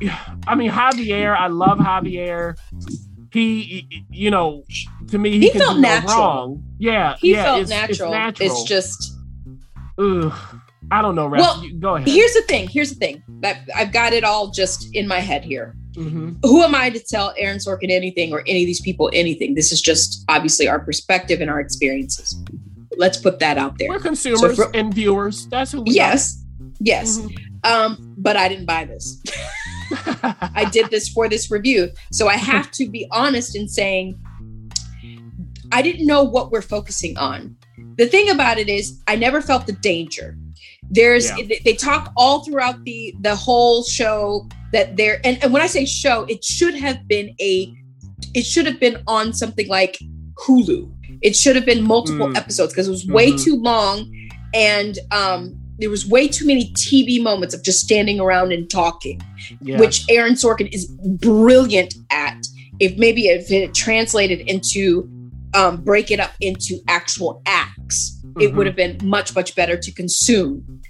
I 0.47 0.55
mean 0.55 0.71
Javier. 0.71 1.37
I 1.37 1.49
love 1.49 1.79
Javier. 1.79 2.57
He, 3.33 4.05
you 4.11 4.31
know, 4.31 4.63
to 5.09 5.19
me, 5.19 5.33
he, 5.33 5.51
He 5.51 5.59
felt 5.59 5.81
natural. 5.81 6.17
wrong. 6.17 6.65
Yeah, 6.79 7.17
He 7.19 7.33
yeah, 7.33 7.45
felt 7.45 7.61
it's, 7.63 7.71
natural. 7.71 8.13
It's 8.13 8.19
natural. 8.41 8.51
It's 8.51 8.63
just 8.65 9.18
Ugh. 9.99 10.33
I 10.91 11.03
don't 11.03 11.15
know, 11.15 11.27
Ref. 11.27 11.41
Well, 11.41 11.65
You- 11.65 11.75
go 11.75 11.97
ahead. 11.97 12.09
here's 12.09 12.33
the 12.35 12.43
thing. 12.43 12.69
Here's 12.69 12.91
the 12.91 12.95
thing. 12.97 13.23
That 13.41 13.69
I've 13.75 13.93
got 13.93 14.13
it 14.13 14.25
all 14.25 14.51
just 14.51 14.89
in 14.95 15.07
my 15.09 15.19
head 15.21 15.45
here. 15.45 15.75
Mhm. 15.97 16.37
Who 16.45 16.63
am 16.63 16.75
I 16.75 16.91
to 16.91 17.01
tell 17.01 17.35
Aaron 17.37 17.59
Sorkin 17.59 17.91
anything 17.91 18.33
or 18.33 18.43
any 18.47 18.63
of 18.63 18.67
these 18.67 18.81
people 18.81 19.11
anything? 19.13 19.55
This 19.55 19.73
is 19.73 19.83
just 19.83 20.25
obviously 20.29 20.69
our 20.69 20.79
perspective 20.79 21.41
and 21.41 21.51
our 21.51 21.61
experiences. 21.61 22.37
Let's 22.97 23.19
put 23.19 23.39
that 23.41 23.59
out 23.59 23.79
there. 23.79 23.89
We're 23.89 23.99
consumers 23.99 24.57
for- 24.57 24.71
and 24.75 24.95
viewers. 24.95 25.47
That's 25.49 25.73
who 25.73 25.83
we 25.83 25.93
Yes, 25.95 26.43
yes. 26.81 27.19
Mhm. 27.19 27.35
Um, 27.65 28.15
but 28.17 28.37
I 28.37 28.49
didn't 28.49 28.67
buy 28.67 28.85
this. 28.85 29.21
I 29.91 30.69
did 30.73 30.91
this 30.91 31.09
for 31.09 31.29
this 31.29 31.51
review. 31.51 31.91
So 32.13 32.29
I 32.29 32.37
have 32.37 32.71
to 32.73 32.89
be 32.89 33.07
honest 33.11 33.57
in 33.57 33.69
saying 33.69 34.17
I 35.73 35.83
didn't 35.83 36.07
know 36.07 36.23
what 36.23 36.51
we're 36.53 36.63
focusing 36.63 37.17
on. 37.19 37.57
The 37.97 38.07
thing 38.07 38.31
about 38.31 38.59
it 38.59 38.69
is 38.69 38.99
I 39.07 39.17
never 39.17 39.41
felt 39.41 39.67
the 39.67 39.73
danger. 39.73 40.37
There's 40.91 41.27
Yeah. 41.39 41.59
they- 41.65 41.73
talk 41.75 42.13
all 42.17 42.45
throughout 42.45 42.85
the 42.85 43.15
the 43.21 43.35
whole 43.37 43.85
show 43.85 44.49
that 44.73 44.97
there 44.97 45.21
and, 45.25 45.39
and 45.43 45.53
when 45.53 45.63
I 45.63 45.67
say 45.67 45.85
show, 45.85 46.25
it 46.29 46.45
should 46.45 46.75
have 46.75 47.07
been 47.09 47.35
a 47.41 47.73
it 48.35 48.45
should 48.45 48.67
have 48.67 48.79
been 48.81 48.99
on 49.07 49.33
something 49.33 49.69
like 49.69 49.99
Hulu. 50.47 50.91
It 51.23 51.35
should 51.37 51.57
have 51.57 51.65
been 51.67 51.83
multiple 51.83 52.29
Mm. 52.29 52.37
episodes 52.37 52.73
because 52.73 52.87
it 52.89 52.91
was 52.91 53.07
way 53.07 53.33
Mhm. 53.33 53.45
too 53.45 53.57
long 53.57 54.11
and 54.55 54.99
um 55.11 55.55
there 55.81 55.91
was 55.91 56.07
way 56.07 56.27
too 56.27 56.45
many 56.47 56.73
TV 56.75 57.21
moments 57.23 57.55
of 57.55 57.63
just 57.63 57.81
standing 57.81 58.19
around 58.19 58.53
and 58.53 58.69
talking 58.69 59.21
yeah. 59.63 59.79
which 59.79 60.05
Aaron 60.09 60.35
Sorkin 60.35 60.69
is 60.73 60.87
brilliant 60.87 61.95
at. 62.11 62.37
If 62.81 62.97
maybe 62.97 63.27
if 63.29 63.51
it 63.51 63.75
translated 63.75 64.41
into 64.41 65.09
um, 65.55 65.83
break 65.83 66.11
it 66.11 66.21
up 66.21 66.33
into 66.41 66.79
actual 66.89 67.43
acts, 67.47 68.21
it 68.41 68.53
Mhm. 68.53 68.55
would 68.57 68.67
have 68.67 68.77
been 68.77 68.99
much 69.03 69.35
much 69.35 69.55
better 69.55 69.77
to 69.77 69.93
consume. 69.93 70.81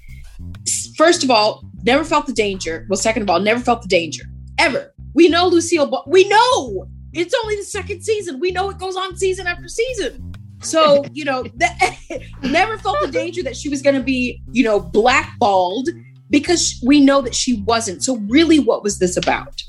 First 0.96 1.22
of 1.24 1.30
all, 1.30 1.62
never 1.84 2.04
felt 2.04 2.26
the 2.26 2.32
danger. 2.32 2.86
Well, 2.88 2.96
second 2.96 3.22
of 3.22 3.30
all, 3.30 3.40
never 3.40 3.60
felt 3.60 3.82
the 3.82 3.88
danger 3.88 4.24
ever. 4.58 4.94
We 5.14 5.28
know 5.28 5.46
Lucille. 5.48 5.86
Ball- 5.86 6.04
we 6.06 6.28
know 6.28 6.86
it's 7.12 7.34
only 7.42 7.56
the 7.56 7.62
second 7.64 8.02
season. 8.02 8.40
We 8.40 8.50
know 8.50 8.68
it 8.70 8.78
goes 8.78 8.96
on 8.96 9.16
season 9.16 9.46
after 9.46 9.68
season. 9.68 10.32
So 10.60 11.04
you 11.12 11.24
know, 11.24 11.44
that, 11.56 11.96
never 12.42 12.78
felt 12.78 12.98
the 13.00 13.10
danger 13.12 13.42
that 13.44 13.56
she 13.56 13.68
was 13.68 13.80
going 13.82 13.94
to 13.96 14.02
be, 14.02 14.42
you 14.52 14.64
know, 14.64 14.80
blackballed 14.80 15.88
because 16.30 16.80
we 16.84 17.00
know 17.00 17.22
that 17.22 17.34
she 17.34 17.62
wasn't. 17.62 18.02
So 18.04 18.16
really, 18.28 18.58
what 18.58 18.82
was 18.82 18.98
this 18.98 19.16
about? 19.16 19.62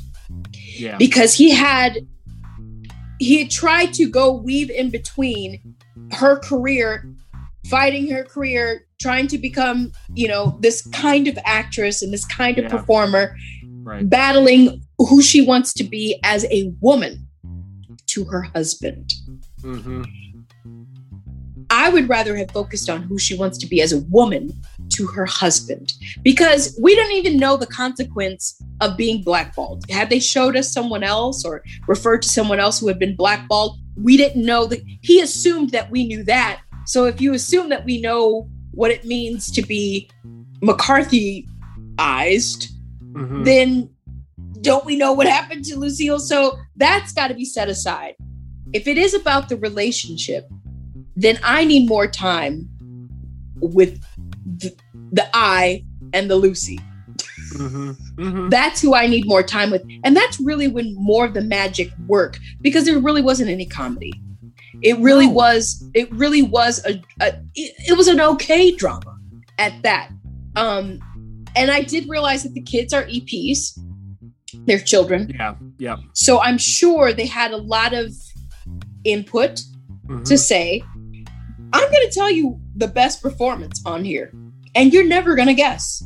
yeah. 0.77 0.97
Because 0.97 1.33
he 1.33 1.51
had 1.51 2.05
he 3.19 3.39
had 3.39 3.49
tried 3.51 3.93
to 3.95 4.09
go 4.09 4.31
weave 4.33 4.69
in 4.69 4.89
between 4.89 5.75
her 6.13 6.37
career, 6.39 7.07
fighting 7.69 8.09
her 8.09 8.23
career, 8.23 8.85
trying 9.01 9.27
to 9.27 9.37
become, 9.37 9.91
you 10.15 10.27
know, 10.27 10.57
this 10.61 10.81
kind 10.87 11.27
of 11.27 11.37
actress 11.45 12.01
and 12.01 12.11
this 12.11 12.25
kind 12.25 12.57
of 12.57 12.65
Yeah. 12.65 12.69
performer, 12.69 13.35
right. 13.83 14.09
battling 14.09 14.81
who 14.97 15.21
she 15.21 15.41
wants 15.41 15.73
to 15.73 15.83
be 15.83 16.19
as 16.23 16.45
a 16.45 16.73
woman 16.81 17.27
to 18.07 18.25
her 18.25 18.41
husband. 18.41 19.13
hmm 19.61 20.03
I 21.71 21.89
would 21.89 22.09
rather 22.09 22.35
have 22.35 22.49
focused 22.49 22.89
on 22.89 23.03
who 23.03 23.19
she 23.19 23.35
wants 23.37 23.57
to 23.59 23.67
be 23.67 23.79
as 23.79 23.91
a 23.93 23.99
woman 23.99 24.59
to 24.99 25.07
her 25.07 25.25
husband 25.25 25.93
because 26.23 26.77
we 26.81 26.93
don't 26.93 27.13
even 27.13 27.37
know 27.37 27.55
the 27.55 27.65
consequence 27.65 28.61
of 28.81 28.97
being 28.97 29.23
blackballed. 29.23 29.89
Had 29.89 30.09
they 30.09 30.19
showed 30.19 30.57
us 30.57 30.73
someone 30.73 31.03
else 31.03 31.45
or 31.45 31.63
referred 31.87 32.21
to 32.23 32.27
someone 32.27 32.59
else 32.59 32.81
who 32.81 32.89
had 32.89 32.99
been 32.99 33.15
blackballed, 33.15 33.77
we 33.95 34.17
didn't 34.17 34.45
know 34.45 34.65
that 34.65 34.81
he 35.01 35.21
assumed 35.21 35.69
that 35.69 35.89
we 35.89 36.05
knew 36.05 36.21
that. 36.25 36.59
So 36.85 37.05
if 37.05 37.21
you 37.21 37.33
assume 37.33 37.69
that 37.69 37.85
we 37.85 38.01
know 38.01 38.49
what 38.71 38.91
it 38.91 39.05
means 39.05 39.49
to 39.51 39.61
be 39.61 40.09
McCarthyized, 40.61 42.67
hmm 43.15 43.43
then 43.43 43.89
don't 44.61 44.85
we 44.85 44.97
know 44.97 45.13
what 45.13 45.25
happened 45.25 45.63
to 45.63 45.79
Lucille? 45.79 46.19
So 46.19 46.59
that's 46.75 47.13
got 47.13 47.29
to 47.29 47.33
be 47.33 47.45
set 47.45 47.69
aside. 47.69 48.15
If 48.73 48.87
it 48.87 48.97
is 48.97 49.13
about 49.13 49.47
the 49.47 49.55
relationship, 49.55 50.49
then 51.15 51.39
I 51.41 51.63
need 51.63 51.87
more 51.87 52.07
time 52.07 52.67
with 53.61 54.03
the, 55.11 55.27
I 55.33 55.83
and 56.13 56.29
the 56.29 56.35
Lucy. 56.35 56.79
hmm 57.57 57.91
hmm 58.17 58.49
That's 58.49 58.81
who 58.81 58.93
I 58.95 59.07
need 59.07 59.25
more 59.27 59.43
time 59.43 59.71
with. 59.71 59.83
And 60.03 60.15
that's 60.15 60.39
really 60.39 60.67
when 60.67 60.93
more 60.95 61.25
of 61.25 61.33
the 61.33 61.41
magic 61.41 61.91
work 62.07 62.37
because 62.61 62.85
there 62.85 62.99
really 62.99 63.21
wasn't 63.21 63.49
any 63.49 63.65
comedy. 63.65 64.13
It 64.81 64.97
really 64.99 65.27
No. 65.27 65.33
was, 65.33 65.83
it 65.93 66.11
really 66.13 66.41
was 66.41 66.83
a, 66.85 67.01
a 67.21 67.27
it, 67.55 67.73
it 67.89 67.97
was 67.97 68.07
an 68.07 68.21
okay 68.21 68.71
drama 68.75 69.17
at 69.57 69.73
that. 69.83 70.09
Um, 70.55 70.99
and 71.55 71.71
I 71.71 71.81
did 71.81 72.07
realize 72.07 72.43
that 72.43 72.53
the 72.53 72.61
kids 72.61 72.93
are 72.93 73.03
EPs, 73.05 73.77
they're 74.65 74.79
children. 74.79 75.31
Yeah. 75.35 75.55
Yeah. 75.79 75.97
So 76.13 76.39
I'm 76.39 76.57
sure 76.57 77.11
they 77.13 77.25
had 77.25 77.51
a 77.51 77.57
lot 77.57 77.93
of 77.93 78.13
input 79.03 79.61
Mhm. 80.07 80.23
to 80.25 80.37
say. 80.37 80.83
I'm 81.71 81.91
going 81.91 82.07
to 82.09 82.11
tell 82.11 82.31
you 82.31 82.59
the 82.75 82.87
best 82.87 83.21
performance 83.21 83.79
on 83.85 84.03
here, 84.03 84.33
and 84.75 84.93
you're 84.93 85.07
never 85.07 85.35
going 85.35 85.47
to 85.47 85.53
guess 85.53 86.03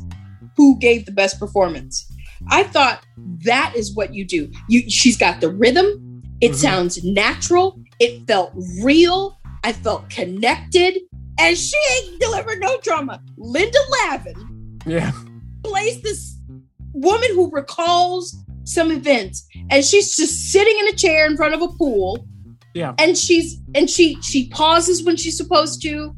who 0.56 0.78
gave 0.78 1.06
the 1.06 1.12
best 1.12 1.38
performance. 1.38 2.10
I 2.50 2.64
thought 2.64 3.04
that 3.44 3.72
is 3.76 3.94
what 3.94 4.14
you 4.14 4.24
do. 4.24 4.50
You, 4.68 4.88
she's 4.90 5.16
got 5.16 5.40
the 5.40 5.50
rhythm. 5.50 6.22
It 6.40 6.52
Mhm. 6.52 6.56
sounds 6.56 7.02
natural. 7.04 7.80
It 8.00 8.26
felt 8.26 8.52
real. 8.82 9.38
I 9.62 9.72
felt 9.72 10.10
connected, 10.10 10.98
and 11.38 11.56
she 11.56 11.76
ain't 11.96 12.20
delivered 12.20 12.60
no 12.60 12.78
drama. 12.82 13.22
Linda 13.38 13.78
Lavin 14.02 14.78
Yeah. 14.86 15.12
plays 15.62 16.02
this 16.02 16.36
woman 16.92 17.28
who 17.34 17.50
recalls 17.50 18.36
some 18.64 18.90
events 18.90 19.46
and 19.70 19.84
she's 19.84 20.16
just 20.16 20.50
sitting 20.52 20.74
in 20.78 20.88
a 20.88 20.92
chair 20.92 21.26
in 21.26 21.36
front 21.36 21.54
of 21.54 21.60
a 21.62 21.68
pool 21.68 22.26
Yeah. 22.74 22.94
and 22.98 23.16
she's 23.18 23.58
and 23.74 23.90
she 23.90 24.16
she 24.22 24.48
pauses 24.48 25.02
when 25.02 25.16
she's 25.16 25.36
supposed 25.36 25.82
to 25.82 26.14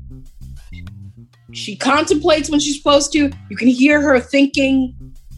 she 1.57 1.75
contemplates 1.77 2.51
when 2.51 2.61
she's 2.61 2.77
supposed 2.77 3.13
to. 3.13 3.31
You 3.51 3.57
can 3.57 3.69
hear 3.69 4.01
her 4.01 4.21
thinking 4.21 4.95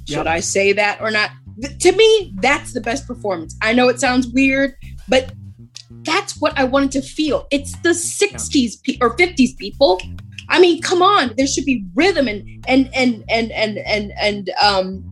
should 0.08 0.16
Yep. 0.16 0.26
i 0.26 0.40
say 0.40 0.72
that 0.72 1.00
or 1.00 1.10
not? 1.10 1.30
To 1.80 1.92
me 1.92 2.32
that's 2.40 2.72
the 2.72 2.80
best 2.80 3.06
performance. 3.06 3.56
I 3.62 3.72
know 3.72 3.88
it 3.88 4.00
sounds 4.00 4.26
weird 4.28 4.74
but 5.08 5.32
that's 6.02 6.40
what 6.40 6.58
i 6.58 6.64
wanted 6.64 6.90
to 6.92 7.02
feel. 7.02 7.46
It's 7.50 7.72
the 7.82 7.90
60s 7.90 8.82
pe- 8.82 8.98
or 9.00 9.16
50s 9.16 9.56
people. 9.58 10.00
I 10.48 10.58
mean 10.60 10.80
come 10.82 11.02
on 11.02 11.34
there 11.36 11.46
should 11.46 11.64
be 11.66 11.84
rhythm 11.94 12.26
and 12.28 12.64
and 12.66 12.88
and 12.94 13.24
and 13.28 13.52
and 13.52 13.78
and, 13.78 14.12
and 14.20 14.50
um 14.62 15.04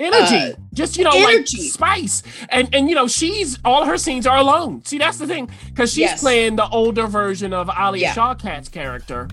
energy. 0.00 0.36
Uh, 0.36 0.52
just 0.74 0.96
you 0.96 1.04
know 1.04 1.10
energy. 1.14 1.58
like 1.58 1.70
spice. 1.70 2.22
And 2.48 2.74
and 2.74 2.88
you 2.88 2.94
know 2.94 3.06
she's 3.06 3.58
all 3.64 3.84
her 3.84 3.96
scenes 3.98 4.26
are 4.26 4.38
alone. 4.38 4.84
See 4.84 4.98
that's 4.98 5.18
the 5.18 5.26
thing. 5.26 5.48
Because 5.68 5.90
she's 5.90 5.98
Yes. 6.10 6.20
playing 6.20 6.56
the 6.56 6.68
older 6.68 7.06
version 7.06 7.52
of 7.52 7.68
Alia 7.78 8.02
Yeah. 8.02 8.14
shawkat's 8.14 8.68
character 8.68 9.28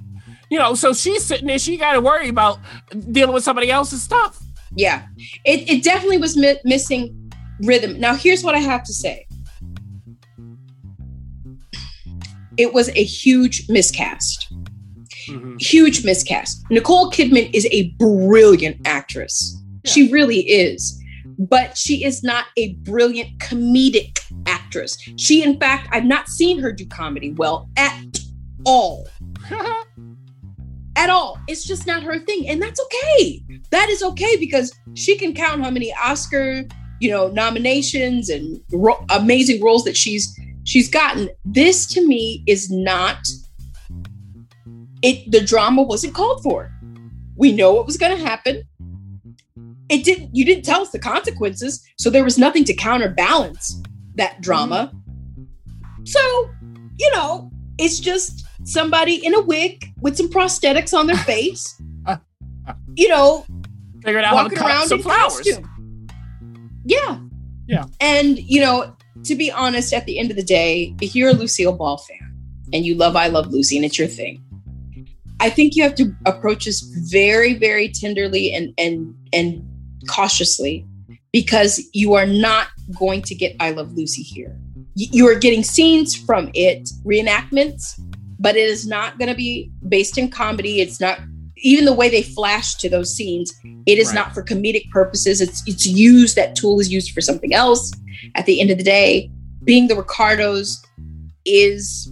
you 0.50 0.58
know 0.60 0.74
so 0.76 0.94
she's 0.94 1.24
sitting 1.24 1.48
there 1.48 1.60
she 1.60 1.78
got 1.78 1.94
to 1.94 2.02
worry 2.02 2.30
about 2.30 2.60
dealing 3.12 3.34
with 3.34 3.44
somebody 3.44 3.70
else's 3.72 4.02
stuff 4.02 4.40
Yeah, 4.76 5.08
it, 5.46 5.70
it 5.70 5.84
definitely 5.84 6.18
was 6.20 6.36
mi- 6.38 6.60
missing 6.66 7.32
rhythm. 7.64 8.00
Now, 8.00 8.14
here's 8.16 8.44
what 8.44 8.54
I 8.54 8.60
have 8.60 8.84
to 8.84 8.94
say 8.94 9.26
it 12.58 12.74
was 12.74 12.90
a 12.90 13.04
huge 13.04 13.68
miscast. 13.70 14.52
Mhm. 15.30 15.62
Huge 15.62 16.04
miscast. 16.04 16.64
Nicole 16.70 17.12
Kidman 17.12 17.50
is 17.54 17.68
a 17.72 17.90
brilliant 18.00 18.78
actress. 18.88 19.56
She 19.86 20.12
really 20.12 20.40
is. 20.40 21.00
But 21.40 21.78
she 21.78 22.04
is 22.04 22.24
not 22.24 22.46
a 22.58 22.74
brilliant 22.84 23.38
comedic 23.40 24.20
actress. 24.48 24.98
She, 25.18 25.44
in 25.44 25.60
fact, 25.60 25.88
I've 25.92 26.06
not 26.06 26.28
seen 26.30 26.60
her 26.60 26.72
do 26.72 26.86
comedy 26.88 27.32
well 27.34 27.70
at 27.78 28.20
all. 28.66 29.08
at 30.98 31.10
all. 31.10 31.40
It's 31.48 31.64
just 31.64 31.88
not 31.88 32.04
her 32.04 32.20
thing, 32.20 32.50
and 32.50 32.62
that's 32.62 32.82
okay. 32.82 33.42
That 33.70 33.88
is 33.90 34.04
okay 34.04 34.36
because 34.38 34.74
she 34.96 35.18
can 35.18 35.34
count 35.34 35.64
how 35.64 35.70
many 35.70 35.94
Oscar, 35.94 36.64
you 37.00 37.10
know, 37.10 37.30
nominations 37.30 38.30
and 38.30 38.60
ro- 38.72 39.06
amazing 39.10 39.64
roles 39.64 39.84
that 39.86 39.96
she's 39.96 40.38
she's 40.66 40.90
gotten. 40.90 41.30
This 41.46 41.86
to 41.94 42.06
me 42.06 42.44
is 42.48 42.70
not 42.72 43.26
it. 45.04 45.32
The 45.32 45.42
drama 45.42 45.84
wasn't 45.84 46.16
called 46.16 46.42
for. 46.44 46.74
We 47.36 47.54
know 47.54 47.74
what 47.74 47.86
was 47.86 47.98
going 47.98 48.18
to 48.18 48.24
happen. 48.24 48.64
It 49.90 50.04
didn't. 50.04 50.36
You 50.36 50.44
didn't 50.44 50.66
tell 50.66 50.82
us 50.82 50.90
the 50.90 51.00
consequences, 51.00 51.88
so 51.98 52.10
there 52.10 52.24
was 52.24 52.40
nothing 52.40 52.66
to 52.66 52.74
counterbalance 52.74 53.80
that 54.16 54.42
drama. 54.42 54.92
So, 56.06 56.50
you 56.98 57.12
know, 57.14 57.52
it's 57.78 58.00
just 58.00 58.47
somebody 58.68 59.26
in 59.26 59.34
a 59.34 59.42
wig 59.42 59.94
with 60.02 60.18
some 60.18 60.30
prosthetics 60.30 60.94
on 60.94 61.08
their 61.08 61.18
face, 61.18 61.82
you 62.96 63.08
know, 63.08 63.46
figured 64.04 64.24
out 64.24 64.36
how 64.36 64.44
to 64.44 64.44
walking 64.44 64.58
cut 64.58 64.68
around 64.68 64.88
some 64.88 64.98
in 64.98 65.04
flowers 65.04 65.38
costume. 65.38 66.08
Yeah. 66.86 67.20
Yeah. 67.68 67.86
And, 68.02 68.38
you 68.40 68.62
know, 68.62 68.96
to 69.24 69.36
be 69.36 69.52
honest, 69.52 69.94
at 69.94 70.06
the 70.06 70.20
end 70.20 70.32
of 70.32 70.38
the 70.38 70.44
day, 70.44 70.96
if 71.02 71.16
you're 71.16 71.30
a 71.30 71.34
Lucille 71.34 71.74
Ball 71.74 71.98
fan 71.98 72.36
and 72.74 72.86
you 72.86 72.96
love 72.96 73.16
I 73.16 73.28
Love 73.28 73.48
Lucy 73.48 73.78
and 73.78 73.86
it's 73.86 73.98
your 73.98 74.08
thing, 74.08 74.44
I 75.40 75.50
think 75.50 75.76
you 75.76 75.84
have 75.84 75.96
to 75.96 76.14
approach 76.26 76.66
this 76.66 76.82
very, 77.10 77.54
very 77.54 77.90
tenderly 77.90 78.54
and 78.54 78.74
and 78.78 79.16
and 79.34 79.64
cautiously 80.10 80.86
because 81.32 81.82
you 81.94 82.14
are 82.16 82.26
not 82.26 82.68
going 82.98 83.22
to 83.24 83.36
get 83.36 83.56
I 83.60 83.72
Love 83.72 83.94
Lucy 83.94 84.24
here. 84.24 84.58
You 84.96 85.28
are 85.28 85.36
getting 85.36 85.64
scenes 85.64 86.16
from 86.16 86.50
it, 86.56 86.90
reenactments, 87.06 88.00
but 88.40 88.56
it 88.56 88.70
is 88.70 88.88
not 88.88 89.18
going 89.18 89.30
to 89.30 89.36
be 89.36 89.72
based 89.88 90.18
in 90.18 90.30
comedy. 90.30 90.82
It's 90.82 91.00
not 91.00 91.20
even 91.58 91.86
the 91.86 91.94
way 91.94 92.10
they 92.10 92.22
flash 92.24 92.76
to 92.76 92.90
those 92.90 93.14
scenes. 93.16 93.54
It 93.86 93.98
is 93.98 94.08
Right. 94.08 94.16
not 94.16 94.34
for 94.34 94.44
comedic 94.44 94.90
purposes. 94.92 95.42
It's 95.42 95.64
it's 95.66 95.88
used. 95.88 96.36
That 96.36 96.56
tool 96.56 96.80
is 96.80 96.92
used 96.92 97.12
for 97.12 97.22
something 97.22 97.54
else. 97.54 97.92
At 98.36 98.46
the 98.46 98.62
end 98.62 98.70
of 98.72 98.78
the 98.78 98.84
day, 98.84 99.32
being 99.64 99.88
the 99.88 99.96
Ricardos 99.96 100.82
is 101.46 102.10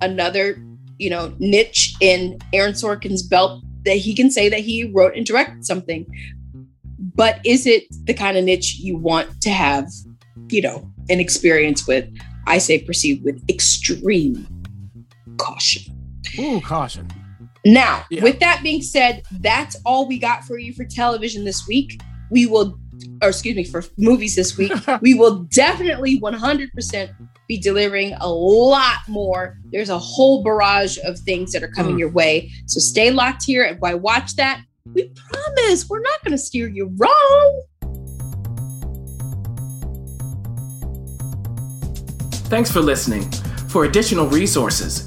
another 0.00 0.62
you 0.98 1.10
know 1.10 1.34
niche 1.38 1.94
in 2.00 2.38
Aaron 2.52 2.74
Sorkin's 2.74 3.22
belt 3.22 3.62
that 3.84 3.96
he 3.96 4.14
can 4.14 4.30
say 4.30 4.48
that 4.48 4.60
he 4.60 4.84
wrote 4.84 5.16
and 5.16 5.26
directed 5.26 5.66
something. 5.66 6.06
But 6.98 7.40
is 7.44 7.66
it 7.66 7.84
the 8.04 8.14
kind 8.14 8.36
of 8.36 8.44
niche 8.44 8.78
you 8.78 8.96
want 8.96 9.40
to 9.40 9.50
have, 9.50 9.88
you 10.48 10.60
know, 10.62 10.88
an 11.08 11.18
experience 11.18 11.86
with? 11.86 12.08
I 12.46 12.58
say 12.58 12.78
proceed 12.82 13.22
with 13.24 13.42
extreme 13.48 14.46
caution. 15.42 15.82
Ooh, 16.38 16.60
caution 16.60 17.08
Now, 17.64 18.04
Yeah. 18.10 18.22
with 18.22 18.40
that 18.40 18.62
being 18.62 18.82
said, 18.82 19.22
that's 19.40 19.76
all 19.84 20.06
we 20.06 20.18
got 20.18 20.44
for 20.44 20.58
you 20.58 20.72
for 20.72 20.84
television 20.84 21.44
this 21.44 21.66
week. 21.66 22.00
We 22.30 22.46
will, 22.46 22.78
or 23.22 23.28
excuse 23.30 23.56
me, 23.56 23.64
for 23.64 23.84
movies 23.98 24.34
this 24.36 24.56
week, 24.56 24.72
we 25.02 25.14
will 25.14 25.40
definitely 25.44 26.20
100% 26.20 27.10
be 27.48 27.58
delivering 27.58 28.14
a 28.20 28.28
lot 28.30 28.98
more. 29.08 29.58
There's 29.72 29.88
a 29.90 29.98
whole 29.98 30.42
barrage 30.44 30.96
of 31.04 31.18
things 31.18 31.52
that 31.52 31.62
are 31.62 31.68
coming 31.72 31.96
Mm. 31.96 31.98
your 31.98 32.10
way. 32.10 32.50
So 32.66 32.78
stay 32.80 33.10
locked 33.10 33.44
here 33.44 33.64
and 33.64 33.80
why 33.80 33.94
watch 33.94 34.36
that. 34.36 34.62
We 34.94 35.08
promise 35.14 35.88
we're 35.88 36.00
not 36.00 36.22
going 36.24 36.32
to 36.32 36.38
steer 36.38 36.68
you 36.68 36.90
wrong. 36.96 37.62
Thanks 42.48 42.70
for 42.70 42.80
listening. 42.80 43.30
For 43.68 43.84
additional 43.84 44.26
resources, 44.26 45.06